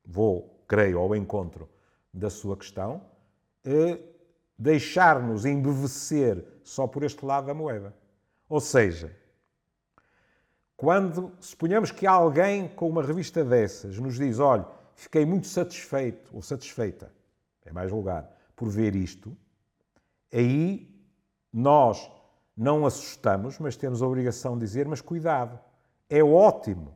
vou, 0.10 0.60
creio, 0.68 0.98
ao 0.98 1.16
encontro 1.16 1.70
da 2.12 2.30
sua 2.30 2.58
questão, 2.58 3.02
deixar-nos 4.58 5.46
embevecer 5.46 6.44
só 6.64 6.88
por 6.88 7.04
este 7.04 7.24
lado 7.24 7.48
da 7.48 7.54
moeda. 7.54 7.94
Ou 8.48 8.60
seja, 8.60 9.16
quando 10.76 11.32
suponhamos 11.40 11.92
que 11.92 12.08
alguém 12.08 12.68
com 12.68 12.90
uma 12.90 13.04
revista 13.04 13.46
dessas 13.46 14.00
nos 14.00 14.16
diz: 14.16 14.40
olha, 14.40 14.66
fiquei 14.96 15.26
muito 15.26 15.48
satisfeito 15.48 16.36
ou 16.36 16.42
satisfeita, 16.42 17.14
é 17.64 17.72
mais 17.72 17.92
vulgar, 17.92 18.28
por 18.56 18.68
ver 18.68 18.96
isto, 18.96 19.38
aí 20.34 20.90
nós 21.54 22.12
não 22.58 22.86
assustamos, 22.86 23.60
mas 23.60 23.78
temos 23.78 24.02
a 24.02 24.08
obrigação 24.08 24.56
de 24.58 24.66
dizer: 24.66 24.88
mas 24.88 25.02
cuidado, 25.02 25.60
é 26.10 26.24
ótimo 26.24 26.96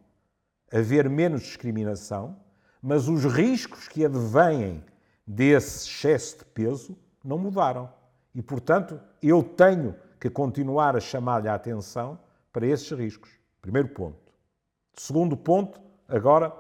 haver 0.72 1.08
menos 1.08 1.44
discriminação 1.44 2.43
mas 2.84 3.08
os 3.08 3.24
riscos 3.24 3.88
que 3.88 4.04
advêm 4.04 4.84
desse 5.26 5.88
excesso 5.88 6.40
de 6.40 6.46
peso 6.46 6.98
não 7.24 7.38
mudaram. 7.38 7.90
E, 8.36 8.42
portanto, 8.42 9.00
eu 9.22 9.42
tenho 9.42 9.96
que 10.20 10.30
continuar 10.30 10.98
a 10.98 11.00
chamar-lhe 11.00 11.48
a 11.48 11.56
atenção 11.56 12.20
para 12.52 12.68
esses 12.68 12.92
riscos. 12.92 13.32
Primeiro 13.62 13.88
ponto. 13.88 14.34
Segundo 14.96 15.38
ponto, 15.38 15.80
agora, 16.10 16.54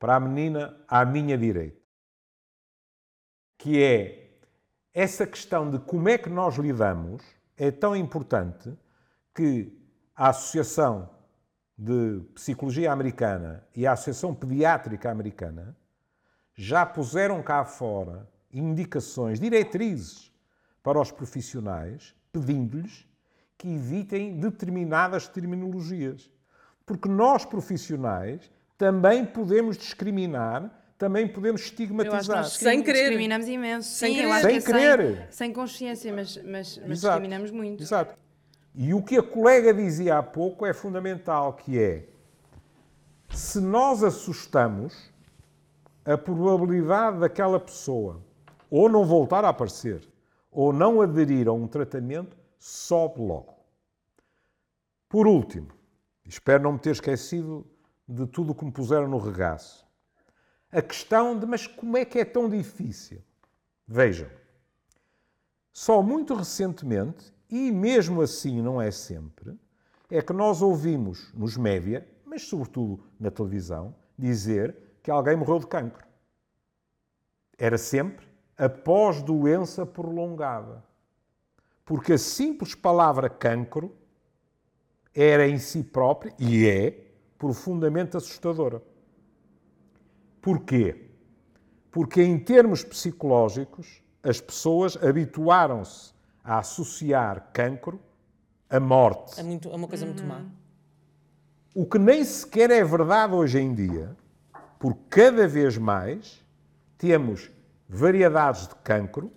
para 0.00 0.16
a 0.16 0.20
menina 0.20 0.76
à 0.88 1.04
minha 1.04 1.38
direita, 1.38 1.80
que 3.56 3.80
é 3.80 4.30
essa 4.92 5.24
questão 5.28 5.70
de 5.70 5.78
como 5.78 6.08
é 6.08 6.18
que 6.18 6.28
nós 6.28 6.56
lidamos 6.56 7.22
é 7.56 7.70
tão 7.70 7.94
importante 7.94 8.76
que 9.32 9.72
a 10.16 10.30
Associação 10.30 11.08
de 11.78 12.20
Psicologia 12.34 12.90
Americana 12.90 13.64
e 13.76 13.86
a 13.86 13.92
Associação 13.92 14.34
Pediátrica 14.34 15.10
Americana 15.10 15.76
já 16.56 16.84
puseram 16.84 17.40
cá 17.40 17.64
fora 17.64 18.28
indicações, 18.52 19.38
diretrizes 19.38 20.32
para 20.82 21.00
os 21.00 21.12
profissionais, 21.12 22.14
pedindo-lhes 22.32 23.06
que 23.56 23.68
evitem 23.68 24.40
determinadas 24.40 25.28
terminologias. 25.28 26.30
Porque 26.84 27.08
nós, 27.08 27.44
profissionais, 27.44 28.50
também 28.76 29.24
podemos 29.24 29.76
discriminar, 29.76 30.70
também 30.96 31.28
podemos 31.28 31.60
estigmatizar. 31.60 32.44
sem 32.44 32.82
querer. 32.82 33.00
Discriminamos 33.02 33.46
imenso. 33.46 33.90
Sem 33.90 34.14
Sim, 34.14 34.20
querer. 34.22 34.40
sem, 34.40 34.56
é 34.56 34.60
querer. 34.60 35.16
Sem, 35.16 35.26
sem, 35.30 35.52
consciência, 35.52 36.12
mas, 36.12 36.36
mas, 36.38 36.80
mas 36.86 37.00
discriminamos 37.00 37.50
muito. 37.52 37.82
Exato. 37.82 38.16
E 38.80 38.94
o 38.94 39.02
que 39.02 39.16
a 39.16 39.22
colega 39.24 39.74
dizia 39.74 40.18
há 40.18 40.22
pouco 40.22 40.64
é 40.64 40.72
fundamental, 40.72 41.54
que 41.54 41.76
é 41.76 42.08
se 43.28 43.60
nós 43.60 44.04
assustamos, 44.04 45.12
a 46.04 46.16
probabilidade 46.16 47.18
daquela 47.18 47.58
pessoa 47.58 48.22
ou 48.70 48.88
não 48.88 49.04
voltar 49.04 49.44
a 49.44 49.48
aparecer 49.48 50.08
ou 50.48 50.72
não 50.72 51.02
aderir 51.02 51.48
a 51.48 51.52
um 51.52 51.66
tratamento 51.66 52.36
sobe 52.56 53.20
logo. 53.20 53.56
Por 55.08 55.26
último, 55.26 55.72
espero 56.24 56.62
não 56.62 56.74
me 56.74 56.78
ter 56.78 56.90
esquecido 56.90 57.66
de 58.08 58.28
tudo 58.28 58.52
o 58.52 58.54
que 58.54 58.64
me 58.64 58.70
puseram 58.70 59.08
no 59.08 59.18
regaço. 59.18 59.84
A 60.70 60.80
questão 60.80 61.36
de, 61.36 61.46
mas 61.46 61.66
como 61.66 61.96
é 61.96 62.04
que 62.04 62.20
é 62.20 62.24
tão 62.24 62.48
difícil? 62.48 63.20
Vejam, 63.88 64.30
só 65.72 66.00
muito 66.00 66.32
recentemente, 66.32 67.36
e 67.50 67.70
mesmo 67.72 68.20
assim 68.20 68.60
não 68.60 68.80
é 68.80 68.90
sempre, 68.90 69.58
é 70.10 70.22
que 70.22 70.32
nós 70.32 70.62
ouvimos 70.62 71.32
nos 71.34 71.56
média, 71.56 72.06
mas 72.24 72.42
sobretudo 72.42 73.02
na 73.18 73.30
televisão, 73.30 73.94
dizer 74.18 74.76
que 75.02 75.10
alguém 75.10 75.36
morreu 75.36 75.58
de 75.58 75.66
cancro. 75.66 76.06
Era 77.56 77.78
sempre 77.78 78.26
após 78.56 79.22
doença 79.22 79.86
prolongada. 79.86 80.84
Porque 81.84 82.14
a 82.14 82.18
simples 82.18 82.74
palavra 82.74 83.30
cancro 83.30 83.94
era 85.14 85.48
em 85.48 85.58
si 85.58 85.82
própria, 85.82 86.34
e 86.38 86.66
é, 86.66 87.06
profundamente 87.38 88.16
assustadora. 88.16 88.82
Porquê? 90.40 91.08
Porque, 91.90 92.22
em 92.22 92.38
termos 92.38 92.84
psicológicos, 92.84 94.02
as 94.22 94.40
pessoas 94.40 94.96
habituaram-se 95.02 96.12
a 96.48 96.60
associar 96.60 97.50
cancro 97.52 98.00
à 98.70 98.80
morte. 98.80 99.38
É, 99.38 99.42
muito, 99.42 99.68
é 99.68 99.76
uma 99.76 99.86
coisa 99.86 100.06
muito 100.06 100.24
má. 100.24 100.40
O 101.74 101.84
que 101.84 101.98
nem 101.98 102.24
sequer 102.24 102.70
é 102.70 102.82
verdade 102.82 103.34
hoje 103.34 103.58
em 103.58 103.74
dia, 103.74 104.16
porque 104.78 104.98
cada 105.10 105.46
vez 105.46 105.76
mais 105.76 106.42
temos 106.96 107.50
variedades 107.86 108.66
de 108.66 108.74
cancro 108.76 109.30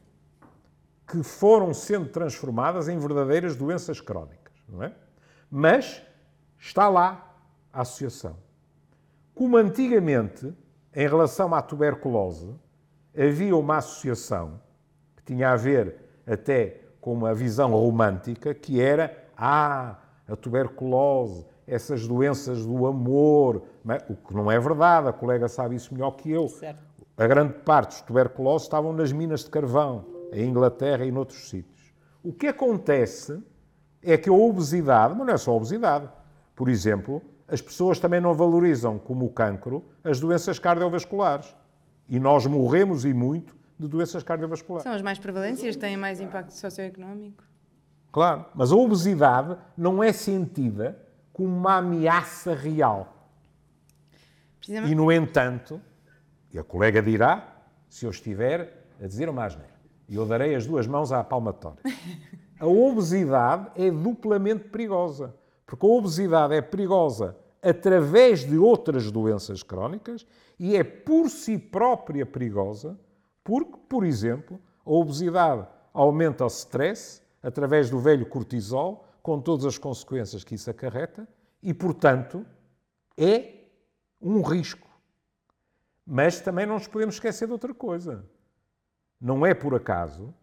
que 1.05 1.21
foram 1.21 1.73
sendo 1.73 2.07
transformadas 2.07 2.87
em 2.87 2.97
verdadeiras 2.97 3.57
doenças 3.57 3.99
crónicas, 3.99 4.55
não 4.69 4.81
é? 4.81 4.95
Mas 5.49 6.01
está 6.57 6.87
lá 6.87 7.35
a 7.73 7.81
associação. 7.81 8.37
Como 9.35 9.57
antigamente, 9.57 10.55
em 10.95 11.07
relação 11.09 11.53
à 11.53 11.61
tuberculose, 11.61 12.55
havia 13.13 13.57
uma 13.57 13.79
associação 13.79 14.61
que 15.17 15.23
tinha 15.23 15.51
a 15.51 15.57
ver 15.57 15.97
até 16.25 16.80
com 17.01 17.13
uma 17.13 17.33
visão 17.33 17.71
romântica, 17.71 18.53
que 18.53 18.79
era 18.79 19.25
ah, 19.35 19.97
a 20.27 20.35
tuberculose, 20.35 21.45
essas 21.67 22.07
doenças 22.07 22.65
do 22.65 22.85
amor, 22.85 23.63
o 24.07 24.15
que 24.15 24.35
não 24.35 24.51
é 24.51 24.59
verdade, 24.59 25.07
a 25.07 25.13
colega 25.13 25.47
sabe 25.47 25.75
isso 25.75 25.93
melhor 25.93 26.11
que 26.11 26.31
eu. 26.31 26.47
Certo. 26.47 26.79
A 27.17 27.27
grande 27.27 27.53
parte 27.53 27.89
dos 27.89 28.01
tuberculosos 28.01 28.63
estavam 28.63 28.93
nas 28.93 29.11
minas 29.11 29.43
de 29.43 29.49
carvão, 29.49 30.05
em 30.31 30.47
Inglaterra 30.47 31.05
e 31.05 31.11
noutros 31.11 31.49
sítios. 31.49 31.93
O 32.23 32.31
que 32.31 32.47
acontece 32.47 33.41
é 34.01 34.17
que 34.17 34.29
a 34.29 34.33
obesidade, 34.33 35.15
mas 35.15 35.25
não 35.25 35.33
é 35.33 35.37
só 35.37 35.51
a 35.51 35.55
obesidade, 35.55 36.07
por 36.55 36.69
exemplo, 36.69 37.21
as 37.47 37.61
pessoas 37.61 37.99
também 37.99 38.21
não 38.21 38.33
valorizam, 38.33 38.97
como 38.97 39.25
o 39.25 39.29
cancro, 39.29 39.83
as 40.03 40.19
doenças 40.19 40.59
cardiovasculares. 40.59 41.55
E 42.07 42.19
nós 42.19 42.45
morremos 42.45 43.05
e 43.05 43.13
muito 43.13 43.55
de 43.81 43.87
doenças 43.87 44.21
cardiovasculares. 44.21 44.83
São 44.83 44.93
as 44.93 45.01
mais 45.01 45.17
prevalências, 45.17 45.75
têm 45.75 45.97
mais 45.97 46.21
impacto 46.21 46.51
socioeconómico. 46.51 47.43
Claro, 48.11 48.45
mas 48.53 48.71
a 48.71 48.75
obesidade 48.75 49.57
não 49.75 50.03
é 50.03 50.13
sentida 50.13 50.99
como 51.33 51.49
uma 51.49 51.77
ameaça 51.77 52.53
real. 52.53 53.29
E, 54.67 54.93
no 54.93 55.11
entanto, 55.11 55.81
e 56.53 56.59
a 56.59 56.63
colega 56.63 57.01
dirá, 57.01 57.63
se 57.89 58.05
eu 58.05 58.11
estiver 58.11 58.85
a 59.01 59.07
dizer 59.07 59.27
uma 59.27 59.45
asneira, 59.45 59.71
e 60.07 60.15
eu 60.15 60.25
darei 60.25 60.53
as 60.53 60.67
duas 60.67 60.85
mãos 60.85 61.11
à 61.11 61.23
palmatória. 61.23 61.79
A 62.59 62.67
obesidade 62.67 63.71
é 63.75 63.89
duplamente 63.89 64.65
perigosa, 64.65 65.33
porque 65.65 65.83
a 65.83 65.89
obesidade 65.89 66.53
é 66.53 66.61
perigosa 66.61 67.35
através 67.63 68.43
de 68.43 68.57
outras 68.57 69.09
doenças 69.09 69.63
crónicas 69.63 70.27
e 70.59 70.75
é 70.75 70.83
por 70.83 71.29
si 71.29 71.57
própria 71.57 72.25
perigosa 72.25 72.99
porque, 73.43 73.77
por 73.89 74.03
exemplo, 74.03 74.59
a 74.85 74.91
obesidade 74.91 75.67
aumenta 75.93 76.43
o 76.43 76.47
stress 76.47 77.21
através 77.41 77.89
do 77.89 77.99
velho 77.99 78.27
cortisol, 78.27 79.07
com 79.21 79.39
todas 79.39 79.65
as 79.65 79.77
consequências 79.77 80.43
que 80.43 80.55
isso 80.55 80.69
acarreta, 80.69 81.27
e, 81.61 81.73
portanto, 81.73 82.45
é 83.17 83.67
um 84.21 84.41
risco. 84.41 84.87
Mas 86.05 86.41
também 86.41 86.65
não 86.65 86.75
nos 86.75 86.87
podemos 86.87 87.15
esquecer 87.15 87.45
de 87.45 87.53
outra 87.53 87.73
coisa. 87.73 88.25
Não 89.19 89.45
é 89.45 89.53
por 89.53 89.75
acaso 89.75 90.33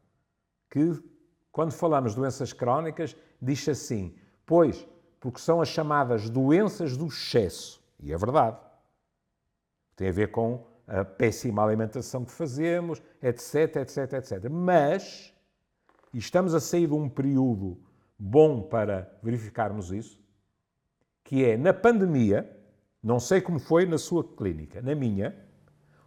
que, 0.70 1.02
quando 1.50 1.72
falamos 1.72 2.12
de 2.12 2.20
doenças 2.20 2.52
crónicas, 2.52 3.16
diz 3.42 3.68
assim, 3.68 4.16
pois, 4.46 4.86
porque 5.20 5.40
são 5.40 5.60
as 5.60 5.68
chamadas 5.68 6.30
doenças 6.30 6.96
do 6.96 7.06
excesso. 7.06 7.82
E 8.00 8.12
é 8.12 8.16
verdade. 8.16 8.58
Tem 9.96 10.08
a 10.08 10.12
ver 10.12 10.30
com 10.30 10.64
a 10.88 11.04
péssima 11.04 11.62
alimentação 11.62 12.24
que 12.24 12.32
fazemos, 12.32 13.02
etc, 13.22 13.76
etc, 13.76 14.12
etc. 14.14 14.50
Mas, 14.50 15.34
e 16.12 16.18
estamos 16.18 16.54
a 16.54 16.60
sair 16.60 16.86
de 16.86 16.94
um 16.94 17.08
período 17.08 17.78
bom 18.18 18.62
para 18.62 19.12
verificarmos 19.22 19.92
isso, 19.92 20.18
que 21.22 21.44
é 21.44 21.58
na 21.58 21.74
pandemia, 21.74 22.50
não 23.02 23.20
sei 23.20 23.40
como 23.40 23.58
foi 23.58 23.84
na 23.84 23.98
sua 23.98 24.24
clínica, 24.24 24.80
na 24.80 24.94
minha, 24.94 25.36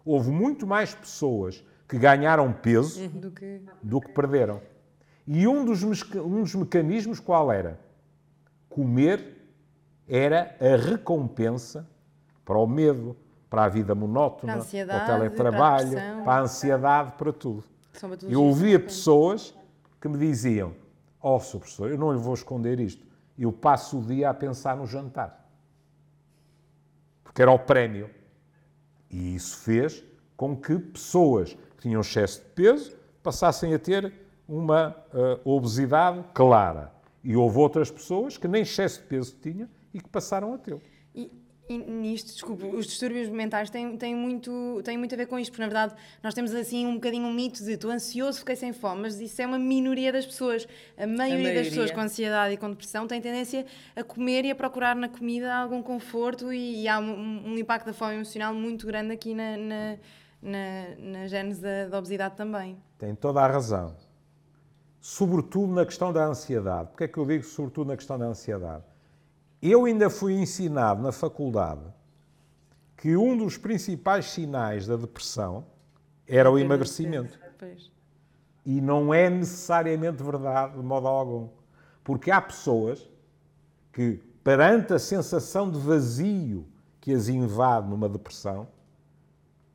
houve 0.04 0.32
muito 0.32 0.66
mais 0.66 0.96
pessoas 0.96 1.64
que 1.88 1.98
ganharam 1.98 2.52
peso 2.52 3.08
do 3.10 3.32
que, 3.32 3.62
do 3.84 4.02
que 4.02 4.12
perderam. 4.12 4.62
E 5.28 5.48
um 5.48 5.64
dos, 5.64 5.84
um 5.84 6.42
dos 6.42 6.56
mecanismos 6.56 7.20
qual 7.20 7.52
era? 7.52 7.80
Comer 8.68 9.38
era 10.08 10.56
a 10.60 10.76
recompensa 10.76 11.88
para 12.44 12.58
o 12.58 12.66
medo, 12.66 13.16
para 13.52 13.66
a 13.66 13.68
vida 13.68 13.94
monótona, 13.94 14.54
Para 14.54 14.62
o 14.62 15.06
teletrabalho, 15.06 15.92
para 15.92 16.20
a 16.20 16.24
para 16.24 16.34
a 16.36 16.40
ansiedade, 16.40 17.12
para 17.18 17.34
tudo. 17.34 17.66
Eu 18.24 18.42
ouvia 18.46 18.80
pessoas 18.80 19.54
que 20.00 20.08
me 20.08 20.18
diziam: 20.18 20.74
Ó, 21.22 21.36
oh, 21.36 21.40
Sr. 21.42 21.60
professor, 21.60 21.92
eu 21.92 21.98
não 21.98 22.14
lhe 22.14 22.18
vou 22.18 22.34
esconder 22.34 22.80
isto. 22.80 23.06
Eu 23.38 23.52
passo 23.52 24.00
o 24.00 24.02
dia 24.02 24.30
a 24.30 24.34
pensar 24.34 24.78
no 24.78 24.88
jantar. 24.88 25.46
Porque 27.26 27.42
era 27.42 27.52
o 27.52 27.60
prémio. 27.60 28.10
E 29.10 29.36
isso 29.36 29.58
fez 29.58 30.02
com 30.38 30.56
que 30.56 30.80
pessoas 30.80 31.54
que 31.76 31.82
tinham 31.82 32.00
excesso 32.00 32.40
de 32.40 32.48
peso 32.52 32.96
passassem 33.22 33.74
a 33.74 33.80
ter 33.80 34.14
uma 34.48 34.96
uh, 35.14 35.42
obesidade 35.44 36.24
clara. 36.34 36.90
E 37.22 37.36
houve 37.36 37.58
outras 37.58 37.92
pessoas 37.92 38.38
que 38.38 38.48
nem 38.48 38.62
excesso 38.62 39.02
de 39.02 39.08
peso 39.08 39.36
tinham 39.42 39.68
e 39.94 40.00
que 40.00 40.08
passaram 40.08 40.54
a 40.54 40.58
tê-lo. 40.58 40.82
E, 41.14 41.30
e 41.72 41.78
nisto, 41.78 42.34
desculpe, 42.34 42.66
os 42.66 42.86
distúrbios 42.86 43.30
mentais 43.30 43.70
têm, 43.70 43.96
têm, 43.96 44.14
muito, 44.14 44.82
têm 44.84 44.98
muito 44.98 45.14
a 45.14 45.18
ver 45.18 45.26
com 45.26 45.40
isto, 45.40 45.52
porque 45.52 45.62
na 45.62 45.68
verdade 45.68 45.96
nós 46.22 46.34
temos 46.34 46.54
assim 46.54 46.86
um 46.86 46.96
bocadinho 46.96 47.26
um 47.26 47.34
mito 47.34 47.64
de 47.64 47.74
estou 47.74 47.90
ansioso, 47.90 48.40
fiquei 48.40 48.56
sem 48.56 48.74
fome, 48.74 49.04
mas 49.04 49.20
isso 49.20 49.42
é 49.42 49.46
uma 49.46 49.58
minoria 49.58 50.12
das 50.12 50.26
pessoas. 50.26 50.68
A 50.98 51.08
maioria, 51.08 51.44
maioria. 51.44 51.54
das 51.54 51.70
pessoas 51.70 51.92
com 51.92 52.02
ansiedade 52.02 52.54
e 52.54 52.58
com 52.58 52.70
depressão 52.70 53.08
tem 53.08 53.22
tendência 53.22 53.66
a 53.96 54.04
comer 54.04 54.46
e 54.46 54.52
a 54.52 54.56
procurar 54.56 54.96
na 54.96 55.08
comida 55.08 55.54
algum 55.54 55.82
conforto 55.82 56.52
e, 56.52 56.84
e 56.84 56.88
há 56.88 57.00
um, 57.00 57.52
um, 57.52 57.58
impacto 57.58 57.86
da 57.86 57.94
fome 57.94 58.16
emocional 58.16 58.54
muito 58.54 58.86
grande 58.86 59.14
aqui 59.14 59.34
na, 59.34 59.58
na, 59.58 59.98
na, 60.42 60.96
na 60.98 61.28
gênese 61.28 61.62
da, 61.62 61.88
da 61.88 61.98
obesidade 61.98 62.36
também. 62.36 62.78
Tem 62.98 63.16
toda 63.16 63.42
a 63.42 63.48
razão. 63.48 63.96
Sobretudo 65.00 65.74
na 65.74 65.86
questão 65.86 66.12
da 66.12 66.26
ansiedade. 66.26 66.90
Porquê 66.90 67.06
é 67.06 67.08
que 67.08 67.18
eu 67.18 67.26
digo 67.26 67.44
sobretudo 67.44 67.88
na 67.88 67.96
questão 67.96 68.20
da 68.20 68.26
ansiedade? 68.26 68.91
Eu 69.62 69.86
ainda 69.86 70.10
fui 70.10 70.34
ensinado 70.34 71.04
na 71.04 71.12
faculdade 71.12 71.82
que 72.98 73.16
um 73.16 73.38
dos 73.38 73.58
principais 73.58 74.26
sinais 74.26 74.88
da 74.88 74.96
depressão 74.96 75.66
era 76.28 76.50
o 76.50 76.58
emagrecimento. 76.58 77.38
E 78.66 78.80
não 78.80 79.14
é 79.14 79.30
necessariamente 79.30 80.24
verdade 80.24 80.78
de 80.78 80.84
modo 80.84 81.08
algum. 81.08 81.50
Porque 82.04 82.32
há 82.32 82.42
pessoas 82.42 83.10
que, 83.92 84.20
perante 84.44 84.94
a 84.94 85.00
sensação 85.00 85.70
de 85.70 85.80
vazio 85.80 86.66
que 87.00 87.14
as 87.14 87.28
invade 87.28 87.90
numa 87.90 88.08
depressão, 88.08 88.68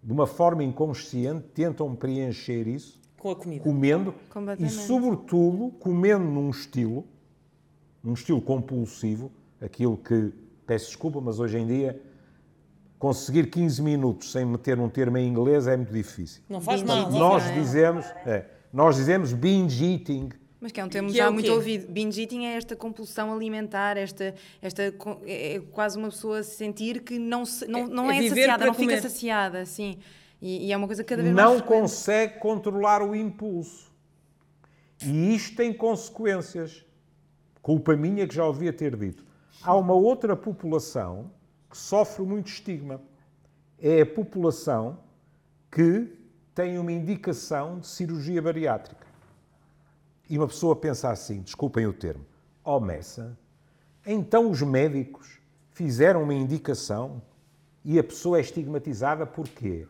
de 0.02 0.12
uma 0.12 0.26
forma 0.26 0.62
inconsciente, 0.62 1.46
tentam 1.48 1.94
preencher 1.94 2.66
isso 2.68 3.00
Com 3.18 3.30
a 3.32 3.36
comida. 3.36 3.64
comendo 3.64 4.14
e, 4.58 4.68
sobretudo, 4.68 5.72
comendo 5.78 6.24
num 6.24 6.50
estilo, 6.50 7.04
num 8.02 8.12
estilo 8.12 8.40
compulsivo, 8.40 9.32
aquilo 9.60 9.96
que, 9.96 10.32
peço 10.66 10.86
desculpa, 10.86 11.20
mas 11.20 11.38
hoje 11.38 11.58
em 11.58 11.66
dia, 11.66 12.00
conseguir 12.98 13.46
15 13.50 13.82
minutos 13.82 14.32
sem 14.32 14.44
meter 14.44 14.78
um 14.78 14.88
termo 14.88 15.16
em 15.18 15.28
inglês 15.28 15.66
é 15.66 15.76
muito 15.76 15.92
difícil. 15.92 16.42
Não 16.48 16.60
faz 16.60 16.82
mal. 16.82 17.10
não 17.10 17.18
Nós 17.18 17.42
faz 17.44 17.56
é? 17.56 17.60
dizemos, 17.60 18.06
é, 18.26 18.44
nós 18.72 18.96
dizemos 18.96 19.32
binge 19.32 19.84
eating, 19.84 20.30
Mas 20.60 20.72
que 20.72 20.80
é 20.80 20.84
um 20.84 20.88
termo 20.88 21.10
Que 21.10 21.20
é 21.20 21.24
já 21.24 21.30
o 21.30 21.32
muito 21.32 21.52
ouvido. 21.52 21.86
Binge 21.92 22.22
eating 22.22 22.44
é 22.46 22.56
esta 22.56 22.74
compulsão 22.74 23.32
alimentar, 23.32 23.96
esta, 23.96 24.34
esta 24.62 24.82
é 24.82 24.92
é 25.26 25.60
quase 25.72 25.98
uma 25.98 26.08
pessoa 26.08 26.42
sentir 26.42 27.02
que 27.02 27.18
não, 27.18 27.44
se- 27.44 27.66
não, 27.66 27.80
É- 27.80 27.86
não 27.86 28.10
é 28.10 28.24
é, 28.24 28.28
saciada, 28.28 28.66
não 28.66 28.74
fica 28.74 28.88
comer. 28.88 29.02
saciada, 29.02 29.66
sim. 29.66 29.98
E, 30.40 30.66
e 30.66 30.72
é 30.72 30.76
uma 30.76 30.86
coisa 30.86 31.02
cada 31.04 31.22
vez 31.22 31.34
não 31.34 31.44
mais 31.44 31.58
frequente. 31.60 31.80
consegue 31.80 32.38
controlar 32.38 33.02
o 33.02 33.14
impulso. 33.14 33.90
E 35.04 35.34
isto 35.34 35.56
tem 35.56 35.72
consequências. 35.74 36.84
Culpa 37.62 37.94
minha 37.96 38.26
que 38.26 38.34
já 38.34 38.46
o 38.46 38.52
devia 38.52 38.72
ter 38.72 38.96
dito. 38.96 39.24
Há 39.62 39.74
uma 39.74 39.94
outra 39.94 40.36
população, 40.36 41.30
que 41.68 41.76
sofre 41.76 42.24
muito 42.24 42.48
estigma. 42.48 43.00
É 43.78 44.02
a 44.02 44.06
população 44.06 44.98
que 45.70 46.16
tem 46.54 46.78
uma 46.78 46.92
indicação 46.92 47.78
de 47.78 47.86
cirurgia 47.86 48.40
bariátrica. 48.40 49.06
E 50.28 50.38
uma 50.38 50.46
pessoa 50.46 50.74
pensa 50.74 51.10
assim, 51.10 51.42
desculpem 51.42 51.86
o 51.86 51.92
termo, 51.92 52.24
ó 52.64 52.78
oh, 52.78 52.80
Messa, 52.80 53.38
então 54.04 54.50
os 54.50 54.62
médicos 54.62 55.38
fizeram 55.72 56.22
uma 56.22 56.34
indicação 56.34 57.20
e 57.84 57.98
a 57.98 58.04
pessoa 58.04 58.38
é 58.38 58.40
estigmatizada 58.40 59.26
por 59.26 59.46
quê? 59.46 59.86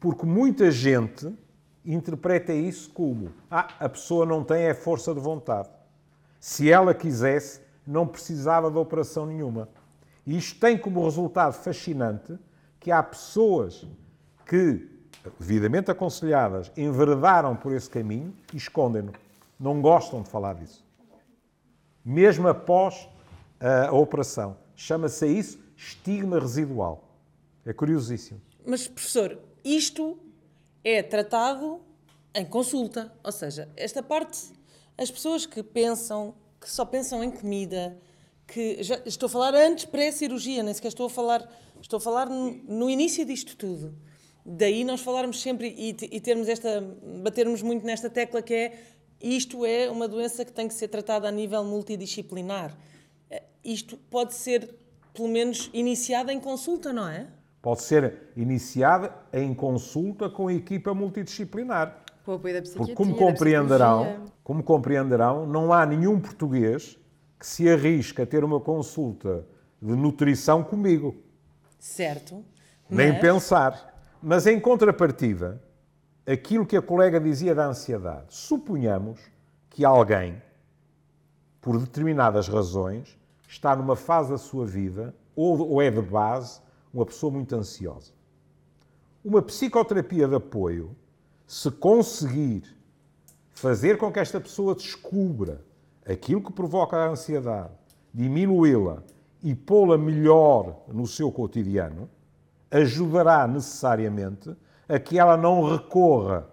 Porque 0.00 0.24
muita 0.24 0.70
gente 0.70 1.32
interpreta 1.84 2.52
isso 2.52 2.90
como 2.90 3.32
ah, 3.50 3.68
a 3.78 3.88
pessoa 3.88 4.24
não 4.24 4.42
tem 4.42 4.68
a 4.68 4.74
força 4.74 5.14
de 5.14 5.20
vontade. 5.20 5.68
Se 6.40 6.70
ela 6.70 6.94
quisesse, 6.94 7.60
não 7.86 8.06
precisava 8.06 8.70
de 8.70 8.76
operação 8.78 9.26
nenhuma. 9.26 9.68
E 10.26 10.36
isto 10.36 10.58
tem 10.58 10.76
como 10.76 11.04
resultado 11.04 11.52
fascinante 11.52 12.36
que 12.80 12.90
há 12.90 13.02
pessoas 13.02 13.86
que, 14.44 14.88
devidamente 15.38 15.90
aconselhadas, 15.90 16.72
enveredaram 16.76 17.54
por 17.54 17.72
esse 17.72 17.88
caminho 17.88 18.34
e 18.52 18.56
escondem-no. 18.56 19.12
Não 19.58 19.80
gostam 19.80 20.22
de 20.22 20.28
falar 20.28 20.54
disso. 20.54 20.84
Mesmo 22.04 22.48
após 22.48 23.08
a 23.88 23.92
operação. 23.92 24.56
Chama-se 24.74 25.26
isso 25.26 25.58
estigma 25.76 26.38
residual. 26.38 27.04
É 27.64 27.72
curiosíssimo. 27.72 28.40
Mas, 28.64 28.86
professor, 28.86 29.38
isto 29.64 30.18
é 30.84 31.02
tratado 31.02 31.80
em 32.34 32.44
consulta. 32.44 33.12
Ou 33.24 33.32
seja, 33.32 33.68
esta 33.76 34.02
parte, 34.02 34.52
as 34.96 35.10
pessoas 35.10 35.46
que 35.46 35.62
pensam, 35.62 36.34
que 36.66 36.72
só 36.72 36.84
pensam 36.84 37.22
em 37.22 37.30
comida, 37.30 37.96
que 38.44 38.82
já, 38.82 39.00
estou 39.06 39.28
a 39.28 39.30
falar 39.30 39.54
antes 39.54 39.84
pré-cirurgia, 39.84 40.64
nem 40.64 40.74
sequer 40.74 40.88
estou 40.88 41.06
a 41.06 41.10
falar, 41.10 41.48
estou 41.80 41.98
a 41.98 42.00
falar 42.00 42.28
no, 42.28 42.50
no, 42.64 42.90
início 42.90 43.24
disto 43.24 43.56
tudo. 43.56 43.94
Daí 44.44 44.82
nós 44.82 45.00
falarmos 45.00 45.40
sempre 45.40 45.72
e, 45.78 45.90
e 45.90 46.20
termos 46.20 46.48
esta, 46.48 46.80
batermos 47.22 47.62
muito 47.62 47.86
nesta 47.86 48.10
tecla 48.10 48.42
que 48.42 48.52
é 48.52 48.78
isto 49.22 49.64
é 49.64 49.88
uma 49.88 50.08
doença 50.08 50.44
que 50.44 50.52
tem 50.52 50.66
que 50.66 50.74
ser 50.74 50.88
tratada 50.88 51.28
a 51.28 51.30
nível 51.30 51.64
multidisciplinar. 51.64 52.76
Eh, 53.30 53.44
isto 53.64 53.96
pode 54.10 54.34
ser, 54.34 54.74
pelo 55.14 55.28
menos, 55.28 55.70
iniciada 55.72 56.32
em 56.32 56.40
consulta, 56.40 56.92
não 56.92 57.08
é? 57.08 57.28
Pode 57.62 57.82
ser 57.82 58.32
iniciada 58.36 59.14
em 59.32 59.54
consulta 59.54 60.28
com 60.28 60.48
a 60.48 60.52
equipa 60.52 60.92
multidisciplinar. 60.92 62.04
Porque, 62.76 62.94
como 62.94 63.14
compreenderão, 63.14 64.24
como 64.42 64.62
compreenderão, 64.62 65.46
não 65.46 65.72
há 65.72 65.86
nenhum 65.86 66.18
português 66.18 66.98
que 67.38 67.46
se 67.46 67.68
arrisca 67.68 68.24
a 68.24 68.26
ter 68.26 68.42
uma 68.42 68.60
consulta 68.60 69.46
de 69.80 69.94
nutrição 69.94 70.64
comigo. 70.64 71.14
Certo. 71.78 72.44
Nem 72.90 73.12
mas... 73.12 73.20
pensar. 73.20 73.94
Mas, 74.20 74.46
em 74.46 74.58
contrapartida, 74.58 75.62
aquilo 76.26 76.66
que 76.66 76.76
a 76.76 76.82
colega 76.82 77.20
dizia 77.20 77.54
da 77.54 77.66
ansiedade, 77.66 78.26
suponhamos 78.30 79.20
que 79.70 79.84
alguém, 79.84 80.42
por 81.60 81.78
determinadas 81.78 82.48
razões, 82.48 83.16
está 83.46 83.76
numa 83.76 83.94
fase 83.94 84.30
da 84.30 84.38
sua 84.38 84.66
vida, 84.66 85.14
ou, 85.36 85.70
ou 85.70 85.82
é 85.82 85.90
de 85.90 86.02
base, 86.02 86.60
uma 86.92 87.06
pessoa 87.06 87.30
muito 87.30 87.54
ansiosa. 87.54 88.12
Uma 89.24 89.42
psicoterapia 89.42 90.26
de 90.26 90.34
apoio, 90.34 90.96
se 91.46 91.70
conseguir 91.70 92.64
fazer 93.52 93.96
com 93.96 94.10
que 94.10 94.18
esta 94.18 94.40
pessoa 94.40 94.74
descubra 94.74 95.64
aquilo 96.06 96.42
que 96.42 96.52
provoca 96.52 96.96
a 96.96 97.08
ansiedade, 97.08 97.72
diminuí-la 98.12 99.02
e 99.42 99.54
pô-la 99.54 99.96
melhor 99.96 100.82
no 100.88 101.06
seu 101.06 101.30
cotidiano, 101.30 102.08
ajudará 102.70 103.46
necessariamente 103.46 104.54
a 104.88 104.98
que 104.98 105.18
ela 105.18 105.36
não 105.36 105.70
recorra 105.70 106.46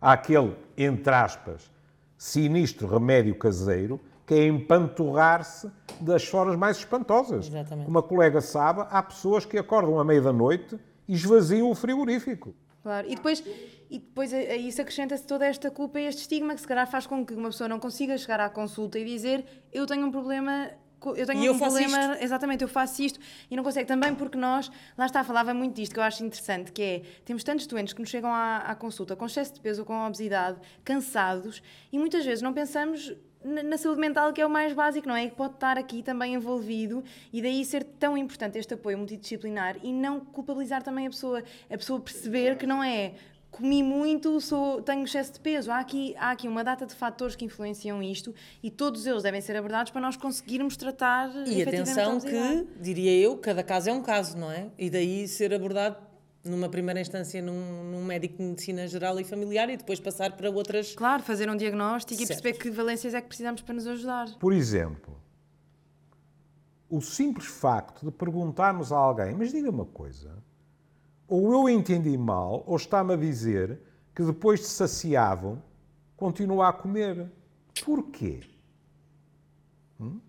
àquele, 0.00 0.56
entre 0.76 1.14
aspas, 1.14 1.70
sinistro 2.16 2.86
remédio 2.88 3.34
caseiro 3.34 4.00
que 4.26 4.34
é 4.34 4.46
empanturrar-se 4.46 5.70
das 6.00 6.24
formas 6.24 6.56
mais 6.56 6.78
espantosas. 6.78 7.46
Exatamente. 7.46 7.88
Uma 7.88 8.02
colega 8.02 8.40
sabe, 8.40 8.84
há 8.90 9.02
pessoas 9.02 9.44
que 9.44 9.56
acordam 9.56 10.00
à 10.00 10.04
meia 10.04 10.20
da 10.20 10.32
noite 10.32 10.76
e 11.06 11.14
esvaziam 11.14 11.70
o 11.70 11.74
frigorífico. 11.74 12.52
Claro, 12.86 13.08
e 13.10 13.16
depois, 13.16 13.42
e 13.90 13.98
depois 13.98 14.32
a, 14.32 14.36
a 14.36 14.56
isso 14.56 14.80
acrescenta-se 14.80 15.26
toda 15.26 15.44
esta 15.44 15.72
culpa 15.72 15.98
e 15.98 16.04
este 16.04 16.20
estigma 16.20 16.54
que 16.54 16.60
se 16.60 16.68
calhar 16.68 16.88
faz 16.88 17.04
com 17.04 17.26
que 17.26 17.34
uma 17.34 17.48
pessoa 17.48 17.66
não 17.66 17.80
consiga 17.80 18.16
chegar 18.16 18.38
à 18.38 18.48
consulta 18.48 18.96
e 18.96 19.04
dizer 19.04 19.44
eu 19.72 19.84
tenho 19.86 20.06
um 20.06 20.10
problema 20.12 20.70
eu 21.16 21.26
tenho 21.26 21.44
e 21.44 21.50
um 21.50 21.52
eu 21.52 21.58
problema, 21.58 22.12
isto. 22.12 22.24
exatamente, 22.24 22.62
eu 22.62 22.68
faço 22.68 23.02
isto 23.02 23.20
e 23.50 23.56
não 23.56 23.62
consegue. 23.62 23.86
Também 23.86 24.14
porque 24.14 24.36
nós, 24.36 24.70
lá 24.96 25.06
está, 25.06 25.22
falava 25.22 25.52
muito 25.54 25.74
disto 25.74 25.92
que 25.92 25.98
eu 25.98 26.04
acho 26.04 26.24
interessante, 26.24 26.72
que 26.72 26.82
é, 26.82 27.02
temos 27.24 27.44
tantos 27.44 27.66
doentes 27.66 27.92
que 27.92 28.00
nos 28.00 28.10
chegam 28.10 28.30
à, 28.30 28.58
à 28.58 28.74
consulta 28.74 29.14
com 29.14 29.26
excesso 29.26 29.54
de 29.54 29.60
peso 29.60 29.82
ou 29.82 29.86
com 29.86 30.06
obesidade, 30.06 30.58
cansados, 30.84 31.62
e 31.92 31.98
muitas 31.98 32.24
vezes 32.24 32.42
não 32.42 32.52
pensamos 32.52 33.14
na 33.46 33.78
saúde 33.78 34.00
mental, 34.00 34.32
que 34.32 34.40
é 34.40 34.46
o 34.46 34.50
mais 34.50 34.72
básico, 34.72 35.06
não 35.06 35.14
é? 35.14 35.28
Que 35.28 35.36
pode 35.36 35.54
estar 35.54 35.78
aqui 35.78 36.02
também 36.02 36.34
envolvido 36.34 37.04
e 37.32 37.40
daí 37.40 37.64
ser 37.64 37.84
tão 37.84 38.18
importante 38.18 38.58
este 38.58 38.74
apoio 38.74 38.98
multidisciplinar 38.98 39.76
e 39.82 39.92
não 39.92 40.18
culpabilizar 40.18 40.82
também 40.82 41.06
a 41.06 41.10
pessoa. 41.10 41.44
A 41.70 41.78
pessoa 41.78 42.00
perceber 42.00 42.56
que 42.56 42.66
não 42.66 42.82
é 42.82 43.14
comi 43.56 43.82
muito, 43.82 44.40
sou, 44.40 44.82
tenho 44.82 45.04
excesso 45.04 45.32
de 45.34 45.40
peso. 45.40 45.70
Há 45.70 45.78
aqui, 45.78 46.14
há 46.18 46.30
aqui 46.30 46.46
uma 46.46 46.62
data 46.62 46.84
de 46.84 46.94
fatores 46.94 47.34
que 47.34 47.44
influenciam 47.44 48.02
isto 48.02 48.34
e 48.62 48.70
todos 48.70 49.06
eles 49.06 49.22
devem 49.22 49.40
ser 49.40 49.56
abordados 49.56 49.90
para 49.90 50.00
nós 50.00 50.16
conseguirmos 50.16 50.76
tratar. 50.76 51.30
E 51.46 51.62
atenção 51.62 52.20
que, 52.20 52.66
diria 52.80 53.12
eu, 53.18 53.36
cada 53.38 53.62
caso 53.62 53.88
é 53.88 53.92
um 53.92 54.02
caso, 54.02 54.36
não 54.36 54.50
é? 54.50 54.68
E 54.78 54.90
daí 54.90 55.26
ser 55.26 55.54
abordado 55.54 55.96
numa 56.44 56.68
primeira 56.68 57.00
instância 57.00 57.42
num, 57.42 57.84
num, 57.90 58.04
médico 58.04 58.36
de 58.36 58.44
medicina 58.44 58.86
geral 58.86 59.18
e 59.18 59.24
familiar 59.24 59.68
e 59.68 59.76
depois 59.76 59.98
passar 59.98 60.36
para 60.36 60.48
outras. 60.50 60.94
Claro, 60.94 61.22
fazer 61.22 61.50
um 61.50 61.56
diagnóstico 61.56 62.18
certo. 62.18 62.30
e 62.38 62.42
perceber 62.42 62.58
que 62.62 62.70
valências 62.70 63.14
é 63.14 63.20
que 63.20 63.26
precisamos 63.26 63.62
para 63.62 63.74
nos 63.74 63.86
ajudar. 63.86 64.28
Por 64.38 64.52
exemplo, 64.52 65.20
o 66.88 67.00
simples 67.00 67.46
facto 67.46 68.04
de 68.04 68.12
perguntarmos 68.12 68.92
a 68.92 68.96
alguém, 68.96 69.34
mas 69.34 69.50
diga 69.50 69.70
uma 69.70 69.86
coisa, 69.86 70.30
ou 71.28 71.52
eu 71.52 71.68
entendi 71.68 72.16
mal, 72.16 72.62
ou 72.66 72.76
está-me 72.76 73.14
a 73.14 73.16
dizer 73.16 73.80
que 74.14 74.22
depois 74.22 74.60
de 74.60 74.66
saciado 74.66 75.62
continua 76.16 76.68
a 76.68 76.72
comer. 76.72 77.30
Porquê? 77.84 78.40
Hum? 80.00 80.20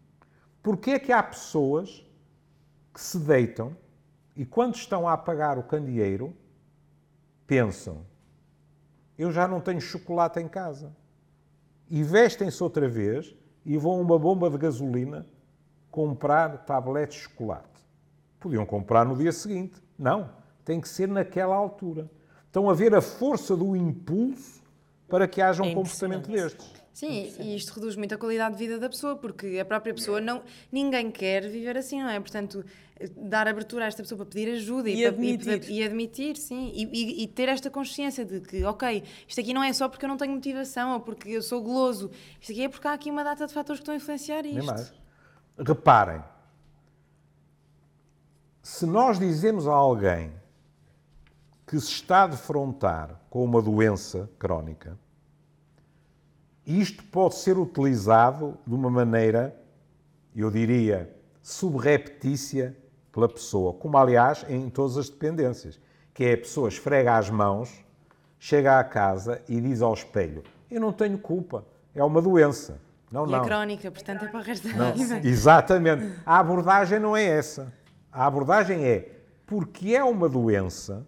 Porquê 0.62 0.92
é 0.92 1.00
que 1.00 1.12
há 1.12 1.22
pessoas 1.22 2.06
que 2.94 3.00
se 3.00 3.20
deitam 3.20 3.76
e 4.36 4.46
quando 4.46 4.76
estão 4.76 5.08
a 5.08 5.14
apagar 5.14 5.58
o 5.58 5.64
candeeiro, 5.64 6.36
pensam: 7.46 8.06
eu 9.18 9.32
já 9.32 9.48
não 9.48 9.60
tenho 9.60 9.82
chocolate 9.82 10.40
em 10.40 10.48
casa. 10.48 10.96
E 11.90 12.04
vestem-se 12.04 12.62
outra 12.62 12.88
vez 12.88 13.34
e 13.66 13.78
vão 13.78 13.94
a 13.94 14.02
uma 14.02 14.20
bomba 14.20 14.50
de 14.50 14.58
gasolina 14.58 15.26
comprar 15.90 16.66
tabletes 16.66 17.18
de 17.18 17.24
chocolate. 17.24 17.82
Podiam 18.40 18.66
comprar 18.66 19.06
no 19.06 19.16
dia 19.16 19.32
seguinte. 19.32 19.82
Não, 19.98 20.30
tem 20.68 20.82
que 20.82 20.90
ser 20.90 21.08
naquela 21.08 21.56
altura. 21.56 22.12
Estão 22.46 22.70
a 22.70 22.74
ver 22.74 22.94
a 22.94 23.02
força 23.02 23.56
do 23.56 23.74
impulso 23.74 24.62
para 25.08 25.26
que 25.26 25.42
haja 25.42 25.64
um 25.64 25.68
é 25.68 25.74
comportamento 25.74 26.30
destes. 26.30 26.70
Sim, 26.94 27.34
e 27.40 27.56
isto 27.56 27.74
reduz 27.74 27.96
muito 27.96 28.14
a 28.14 28.18
qualidade 28.18 28.58
de 28.58 28.60
vida 28.66 28.78
da 28.78 28.90
pessoa, 28.90 29.16
porque 29.16 29.60
a 29.60 29.64
própria 29.64 29.94
pessoa 29.94 30.20
não. 30.20 30.42
Ninguém 30.70 31.10
quer 31.10 31.48
viver 31.48 31.78
assim, 31.78 32.02
não 32.02 32.10
é? 32.10 32.20
Portanto, 32.20 32.66
dar 33.16 33.48
abertura 33.48 33.86
a 33.86 33.88
esta 33.88 34.04
pessoa 34.04 34.18
para 34.18 34.26
pedir 34.26 34.52
ajuda 34.52 34.90
e, 34.90 35.00
e 35.00 35.06
admitir. 35.06 35.70
E, 35.70 35.80
e, 35.80 35.84
admitir, 35.84 36.36
sim. 36.36 36.74
E, 36.76 37.24
e, 37.24 37.28
ter 37.28 37.48
esta 37.48 37.70
consciência 37.70 38.26
de 38.26 38.42
que, 38.42 38.66
ok, 38.66 39.04
isto 39.26 39.40
aqui 39.40 39.54
não 39.54 39.64
é 39.64 39.72
só 39.72 39.88
porque 39.88 40.04
eu 40.04 40.10
não 40.10 40.18
tenho 40.18 40.34
motivação 40.34 40.96
ou 40.96 41.00
porque 41.00 41.30
eu 41.30 41.42
sou 41.42 41.62
goloso. 41.62 42.12
Isto 42.42 42.52
aqui 42.52 42.64
é 42.64 42.68
porque 42.68 42.88
há 42.90 42.94
aqui 42.94 43.10
uma 43.10 43.24
data 43.24 43.48
de 43.48 43.54
fatores 43.54 43.80
que 43.80 43.84
estão 43.84 43.94
a 43.94 43.98
influenciar 43.98 44.46
isto. 44.46 44.58
Nem 44.58 44.66
mais. 44.66 44.94
Reparem, 45.58 46.22
se 48.62 48.86
nós 48.86 49.18
dizemos 49.18 49.66
a 49.66 49.74
alguém 49.74 50.34
que 51.68 51.78
se 51.82 51.92
está 51.92 52.24
a 52.24 52.28
defrontar 52.28 53.20
com 53.30 53.44
uma 53.44 53.62
doença 53.62 54.30
crónica, 54.40 54.98
isto 56.66 57.04
pode 57.04 57.36
ser 57.36 57.58
utilizado 57.58 58.58
de 58.66 58.74
uma 58.74 58.90
maneira, 58.90 59.54
eu 60.34 60.50
diria, 60.50 61.14
subreptícia 61.42 62.76
pela 63.12 63.28
pessoa, 63.28 63.74
como 63.74 63.98
aliás 63.98 64.46
em 64.48 64.70
todas 64.70 64.98
as 64.98 65.10
dependências, 65.10 65.80
que 66.14 66.24
é 66.24 66.34
a 66.34 66.38
pessoa 66.38 66.70
esfrega 66.70 67.18
as 67.18 67.30
mãos, 67.30 67.84
chega 68.40 68.80
à 68.80 68.84
casa 68.84 69.42
e 69.48 69.60
diz 69.60 69.82
ao 69.82 69.94
espelho: 69.94 70.44
Eu 70.72 70.80
não 70.80 70.94
tenho 70.94 71.18
culpa, 71.18 71.66
é 71.94 72.04
uma 72.04 72.22
doença. 72.22 72.80
Não, 73.12 73.26
e 73.28 73.32
não. 73.32 73.44
é 73.44 73.46
crónica, 73.46 73.92
portanto 73.92 74.24
é 74.24 74.28
para 74.28 74.40
o 74.40 74.44
resto 74.44 74.68
da 74.74 74.92
vida. 74.92 75.20
Exatamente. 75.26 76.20
A 76.26 76.40
abordagem 76.40 77.00
não 77.00 77.16
é 77.16 77.24
essa. 77.24 77.74
A 78.12 78.26
abordagem 78.26 78.86
é 78.86 79.22
porque 79.46 79.96
é 79.96 80.04
uma 80.04 80.28
doença 80.28 81.06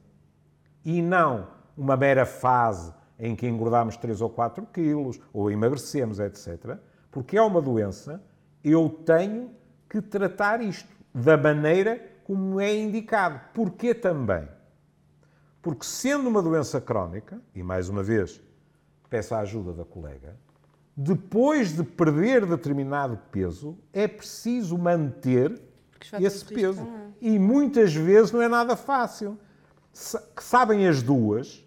e 0.83 1.01
não 1.01 1.47
uma 1.77 1.95
mera 1.95 2.25
fase 2.25 2.93
em 3.17 3.35
que 3.35 3.47
engordamos 3.47 3.97
3 3.97 4.21
ou 4.21 4.29
4 4.29 4.65
quilos 4.67 5.19
ou 5.33 5.51
emagrecemos, 5.51 6.19
etc. 6.19 6.77
Porque 7.11 7.37
é 7.37 7.41
uma 7.41 7.61
doença, 7.61 8.23
eu 8.63 8.89
tenho 8.89 9.51
que 9.89 10.01
tratar 10.01 10.61
isto 10.61 10.89
da 11.13 11.37
maneira 11.37 12.01
como 12.23 12.59
é 12.59 12.73
indicado. 12.75 13.41
Porquê 13.53 13.93
também? 13.93 14.47
Porque 15.61 15.85
sendo 15.85 16.29
uma 16.29 16.41
doença 16.41 16.79
crónica, 16.79 17.41
e 17.53 17.61
mais 17.61 17.89
uma 17.89 18.03
vez 18.03 18.41
peço 19.09 19.33
a 19.35 19.39
ajuda 19.39 19.73
da 19.73 19.83
colega, 19.83 20.37
depois 20.95 21.75
de 21.75 21.83
perder 21.83 22.45
determinado 22.45 23.17
peso, 23.31 23.77
é 23.91 24.07
preciso 24.07 24.77
manter 24.77 25.61
esse 26.19 26.45
peso. 26.45 26.87
E 27.19 27.39
muitas 27.39 27.93
vezes 27.93 28.31
não 28.31 28.41
é 28.41 28.47
nada 28.47 28.75
fácil. 28.75 29.37
Que 30.35 30.43
sabem 30.43 30.87
as 30.87 31.01
duas, 31.01 31.65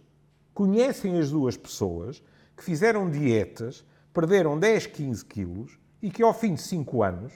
conhecem 0.54 1.18
as 1.18 1.30
duas 1.30 1.56
pessoas 1.56 2.22
que 2.56 2.62
fizeram 2.62 3.10
dietas, 3.10 3.84
perderam 4.12 4.58
10, 4.58 4.86
15 4.86 5.24
quilos 5.24 5.78
e 6.00 6.10
que 6.10 6.22
ao 6.22 6.32
fim 6.32 6.54
de 6.54 6.62
5 6.62 7.02
anos 7.02 7.32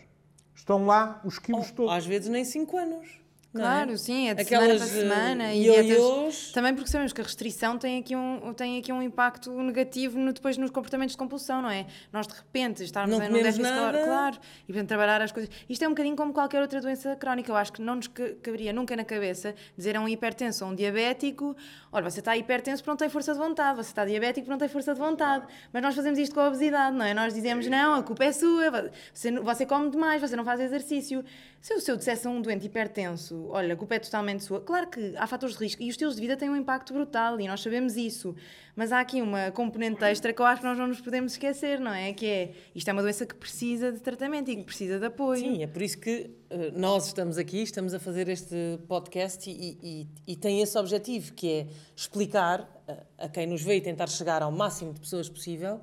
estão 0.55 0.87
lá 0.87 1.21
os 1.25 1.39
quilos 1.39 1.71
todos. 1.71 1.93
Às 1.93 2.07
vezes 2.07 2.29
nem 2.29 2.45
5 2.45 2.77
anos. 2.77 3.26
É? 3.61 3.67
Claro, 3.67 3.99
sim, 3.99 4.29
é 4.29 4.35
de 4.35 4.43
Aquelas, 4.43 4.67
semana 4.67 4.79
para 4.79 4.87
semana. 4.87 5.45
eh, 5.53 5.57
E 5.57 5.65
ioiôs. 5.67 5.87
dietas- 5.87 6.53
Também 6.53 6.75
porque 6.75 6.91
sabemos 6.91 7.13
que 7.13 7.21
a 7.21 7.25
restrição 7.25 7.79
tem 7.79 7.99
aqui 7.99 8.15
um, 8.17 8.53
tem 8.55 8.79
aqui 8.79 8.93
um 8.93 9.03
impacto 9.03 9.51
negativo 9.63 10.19
no- 10.19 10.33
depois 10.33 10.57
nos 10.57 10.71
comportamentos 10.71 11.13
de 11.13 11.19
compulsão, 11.19 11.61
não 11.63 11.71
é? 11.71 11.87
Nós 12.13 12.27
de 12.27 12.35
repente 12.35 12.83
estarmos 12.85 13.11
Não 13.17 13.25
um 13.25 13.29
comemos 13.29 13.57
déficit 13.57 13.63
nada. 13.77 14.05
claro, 14.05 14.37
e 14.65 14.73
portanto 14.73 14.89
trabalhar 14.89 15.23
as 15.23 15.33
coisas. 15.33 15.51
Isto 15.69 15.83
é 15.85 15.87
um 15.87 15.91
bocadinho 15.93 16.17
como 16.17 16.33
qualquer 16.33 16.61
outra 16.63 16.81
doença 16.81 17.15
crónica. 17.17 17.51
Eu 17.51 17.57
acho 17.57 17.73
que 17.73 17.83
não 17.83 17.97
nos 17.97 18.07
ca- 18.09 18.35
caberia 18.43 18.73
nunca 18.73 18.95
na 18.97 19.05
cabeça 19.05 19.55
dizer 19.77 19.97
a 19.97 20.01
um 20.01 20.09
hipertenso 20.09 20.65
ou 20.65 20.71
um 20.71 20.75
diabético: 20.75 21.57
olha, 21.93 22.09
você 22.11 22.21
está 22.21 22.37
hipertenso 22.37 22.83
porque 22.83 22.91
não 22.91 22.97
tem 22.97 23.09
força 23.09 23.33
de 23.33 23.39
vontade, 23.39 23.77
você 23.77 23.91
está 23.91 24.05
diabético 24.05 24.41
porque 24.41 24.51
não 24.51 24.59
tem 24.59 24.69
força 24.69 24.93
de 24.95 25.01
vontade. 25.01 25.47
Mas 25.73 25.83
nós 25.83 25.95
fazemos 25.95 26.19
isto 26.19 26.35
com 26.35 26.41
a 26.41 26.49
obesidade, 26.49 26.97
não 26.97 27.05
é? 27.05 27.15
Nós 27.15 27.35
dizemos: 27.35 27.67
não, 27.67 27.95
a 27.95 28.03
culpa 28.03 28.25
é 28.25 28.33
sua, 28.33 28.91
você, 29.13 29.31
você 29.41 29.67
come 29.67 29.91
demais, 29.91 30.21
você 30.21 30.35
não 30.37 30.45
faz 30.45 30.61
exercício. 30.61 31.25
Se 31.61 31.75
eu, 31.75 31.81
se 31.81 31.91
eu 31.91 31.97
dissesse 31.97 32.27
a 32.27 32.31
um 32.31 32.41
doente 32.41 32.67
hipertenso: 32.67 33.46
olha, 33.51 33.75
a 33.75 33.77
culpa 33.77 33.95
é 33.95 33.99
totalmente 33.99 34.45
sua, 34.45 34.61
claro 34.61 34.89
que 34.89 35.15
há 35.17 35.27
fatores 35.27 35.57
de 35.57 35.65
risco 35.65 35.83
e 35.83 35.87
os 35.87 35.91
estilos 35.93 36.15
de 36.17 36.21
vida 36.21 36.37
têm 36.37 36.49
um 36.51 36.57
impacto 36.57 36.93
brutal 36.93 37.41
e 37.41 37.47
nós 37.47 37.61
sabemos 37.61 37.97
isso. 37.97 38.35
Mas 38.75 38.93
há 38.93 39.01
aqui 39.01 39.23
uma 39.23 39.51
componente 39.51 40.05
extra 40.05 40.33
que 40.33 40.41
eu 40.43 40.45
acho 40.47 40.61
que 40.61 40.67
nós 40.67 40.77
não 40.77 40.87
nos 40.87 41.01
podemos 41.01 41.33
esquecer, 41.33 41.81
não 41.81 41.93
é? 41.93 42.13
Que 42.13 42.27
é 42.27 42.53
isto 42.75 42.89
é 42.89 42.93
uma 42.93 43.01
doença 43.03 43.25
que 43.25 43.35
precisa 43.35 43.91
de 43.91 44.01
tratamento 44.01 44.51
e 44.51 44.57
que 44.57 44.65
precisa 44.65 44.99
de 44.99 45.07
apoio. 45.07 45.41
Sim, 45.41 45.63
é 45.63 45.67
por 45.67 45.81
isso 45.81 45.99
que 45.99 46.31
eh, 46.51 46.71
nós 46.75 47.07
estamos 47.07 47.39
aqui, 47.39 47.63
estamos 47.63 47.95
a 47.95 47.99
fazer 47.99 48.29
este 48.29 48.79
podcast 48.87 49.49
e, 49.51 49.79
e- 49.83 50.07
e 50.27 50.37
tem 50.37 50.61
esse 50.61 50.77
objetivo, 50.79 51.33
que 51.33 51.51
é 51.51 51.67
explicar 51.97 52.69
eh, 52.87 53.03
a 53.19 53.29
quem 53.29 53.47
nos 53.47 53.63
vê 53.63 53.77
e 53.77 53.81
tentar 53.81 54.09
chegar 54.09 54.43
ao 54.43 54.53
máximo 54.53 54.93
de 54.93 55.01
pessoas 55.01 55.29
possível, 55.29 55.81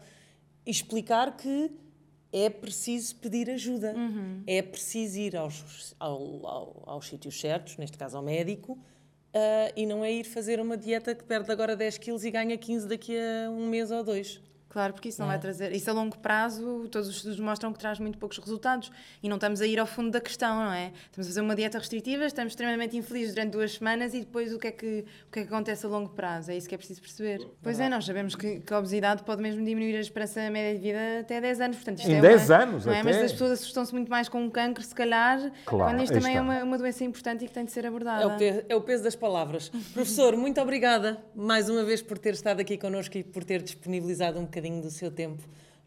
e 0.65 0.69
explicar 0.71 1.35
que 1.35 1.71
é 2.33 2.49
preciso 2.49 3.15
pedir 3.17 3.49
ajuda, 3.49 3.93
é 4.47 4.61
preciso 4.61 5.19
ir 5.19 5.35
aos, 5.37 5.95
ao- 5.99 6.45
ao- 6.47 6.83
aos 6.87 7.07
sítios 7.07 7.39
certos, 7.39 7.77
neste 7.77 7.97
caso 7.97 8.17
ao 8.17 8.23
médico, 8.23 8.77
eh, 9.33 9.71
e 9.75 9.85
não 9.85 10.03
é 10.03 10.11
ir 10.11 10.23
fazer 10.25 10.59
uma 10.59 10.75
dieta 10.75 11.13
que 11.15 11.23
perde 11.23 11.51
agora 11.51 11.75
10 11.75 11.97
quilos 11.97 12.25
e 12.25 12.31
ganha 12.31 12.57
15 12.57 12.87
daqui 12.87 13.15
a 13.17 13.49
um 13.51 13.67
mês 13.67 13.91
ou 13.91 14.03
dois. 14.03 14.41
Claro, 14.73 14.91
porque 14.91 15.09
isso 15.09 15.21
não 15.21 15.27
vai 15.27 15.37
trazer. 15.37 15.71
Isso 15.71 15.87
a 15.87 15.93
longo 15.93 16.17
prazo, 16.17 16.87
todos 16.89 17.07
os 17.07 17.17
estudos 17.17 17.39
mostram 17.39 17.71
que 17.71 17.77
traz 17.77 17.99
muito 17.99 18.17
poucos 18.17 18.39
resultados 18.39 18.91
e 19.21 19.29
não 19.29 19.35
estamos 19.35 19.61
a 19.61 19.67
ir 19.67 19.79
ao 19.79 19.85
fundo 19.85 20.09
da 20.09 20.19
questão, 20.19 20.65
não 20.65 20.73
é? 20.73 20.91
Estamos 21.05 21.27
a 21.27 21.29
fazer 21.29 21.41
uma 21.41 21.55
dieta 21.55 21.77
restritiva, 21.77 22.25
estamos 22.25 22.53
extremamente 22.53 22.97
infelizes 22.97 23.35
durante 23.35 23.51
duas 23.51 23.73
semanas 23.73 24.15
e 24.15 24.21
depois 24.21 24.51
o 24.51 24.57
que 24.57 24.67
é 24.67 24.71
que, 24.71 25.05
o 25.27 25.31
que, 25.31 25.39
é 25.41 25.43
que 25.43 25.47
acontece 25.47 25.85
a 25.85 25.89
longo 25.89 26.09
prazo? 26.09 26.49
É 26.49 26.57
isso 26.57 26.67
que 26.67 26.73
é 26.73 26.77
preciso 26.79 26.99
perceber. 27.01 27.47
Pois 27.61 27.79
é, 27.79 27.87
nós 27.87 28.03
sabemos 28.03 28.33
que, 28.35 28.61
que 28.61 28.73
a 28.73 28.79
obesidade 28.79 29.21
pode 29.21 29.43
mesmo 29.43 29.63
diminuir 29.63 29.95
a 29.95 29.99
esperança 29.99 30.49
média 30.49 30.75
de 30.75 30.81
vida 30.83 31.19
até 31.19 31.39
10 31.39 31.61
anos. 31.61 31.75
Portanto, 31.77 31.99
isto 31.99 32.09
Em 32.09 32.15
é 32.17 32.21
10 32.21 32.49
uma- 32.49 32.57
anos, 32.63 32.85
não 32.87 32.93
é? 32.93 33.03
Mas 33.03 33.15
até. 33.17 33.25
as 33.25 33.31
pessoas 33.31 33.51
assustam-se 33.51 33.93
muito 33.93 34.09
mais 34.09 34.27
com 34.27 34.41
um 34.41 34.49
cancro, 34.49 34.83
se 34.83 34.95
calhar, 34.95 35.51
Claro, 35.67 35.91
quando 35.93 36.03
isto 36.03 36.13
também 36.13 36.31
é 36.35 36.41
está. 36.41 36.41
uma, 36.41 36.63
uma 36.63 36.77
doença 36.79 37.03
importante 37.03 37.45
e 37.45 37.47
que 37.47 37.53
tem 37.53 37.63
de 37.63 37.71
ser 37.71 37.85
abordada. 37.85 38.23
É 38.23 38.25
o, 38.25 38.37
peso, 38.39 38.63
é 38.69 38.75
o 38.75 38.81
peso 38.81 39.03
das 39.03 39.15
palavras. 39.15 39.69
Professor, 39.93 40.35
muito 40.35 40.59
obrigada 40.59 41.23
mais 41.35 41.69
uma 41.69 41.83
vez 41.83 42.01
por 42.01 42.17
ter 42.17 42.33
estado 42.33 42.59
aqui 42.59 42.75
connosco 42.75 43.15
e 43.19 43.23
por 43.23 43.43
ter 43.43 43.61
disponibilizado 43.61 44.39
um 44.39 44.45
bocadinho 44.45 44.62
do 44.81 44.89
seu 44.89 45.11
tempo 45.11 45.43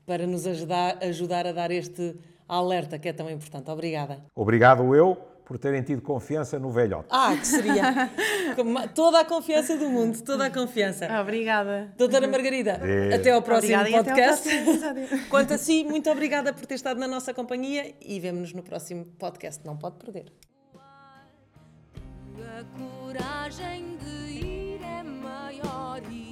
para 0.06 0.26
nos 0.26 0.46
ajudar, 0.46 0.98
ajudar 1.02 1.46
a 1.46 1.52
dar 1.52 1.70
este 1.70 2.16
alerta 2.48 2.98
que 2.98 3.08
é 3.08 3.12
tão 3.12 3.28
importante. 3.28 3.70
Obrigada. 3.70 4.24
Obrigado 4.34 4.94
eu 4.94 5.16
por 5.44 5.58
terem 5.58 5.80
tido 5.80 6.02
confiança 6.02 6.58
no 6.58 6.70
velhote. 6.70 7.06
Ah, 7.08 7.36
que 7.36 7.46
seria 7.46 8.10
toda 8.94 9.20
a 9.20 9.24
confiança 9.24 9.76
do 9.76 9.88
mundo, 9.88 10.20
toda 10.22 10.46
a 10.46 10.50
confiança. 10.50 11.08
Obrigada. 11.20 11.94
Doutora 11.96 12.26
Margarida, 12.26 12.74
Adeus. 12.74 13.14
até 13.14 13.30
ao 13.30 13.40
próximo 13.42 13.78
Obrigada 13.78 14.10
até 14.10 14.24
ao 14.24 14.34
podcast. 14.36 14.64
próximo. 14.64 15.26
Quanto 15.30 15.54
a 15.54 15.58
si, 15.58 15.84
muito 15.84 16.10
obrigada 16.10 16.52
por 16.52 16.66
ter 16.66 16.74
estado 16.74 16.98
na 16.98 17.06
nossa 17.06 17.32
companhia 17.32 17.94
e 18.00 18.18
vemo-nos 18.18 18.52
no 18.52 18.62
próximo 18.62 19.04
podcast. 19.18 19.64
Não 19.64 19.76
pode 19.76 19.96
perder. 19.96 20.32
A 22.38 22.64
coragem 22.78 23.96
de 23.98 24.32
ir 24.32 24.80
é 24.82 25.02
maior 25.04 26.02
e 26.10 26.25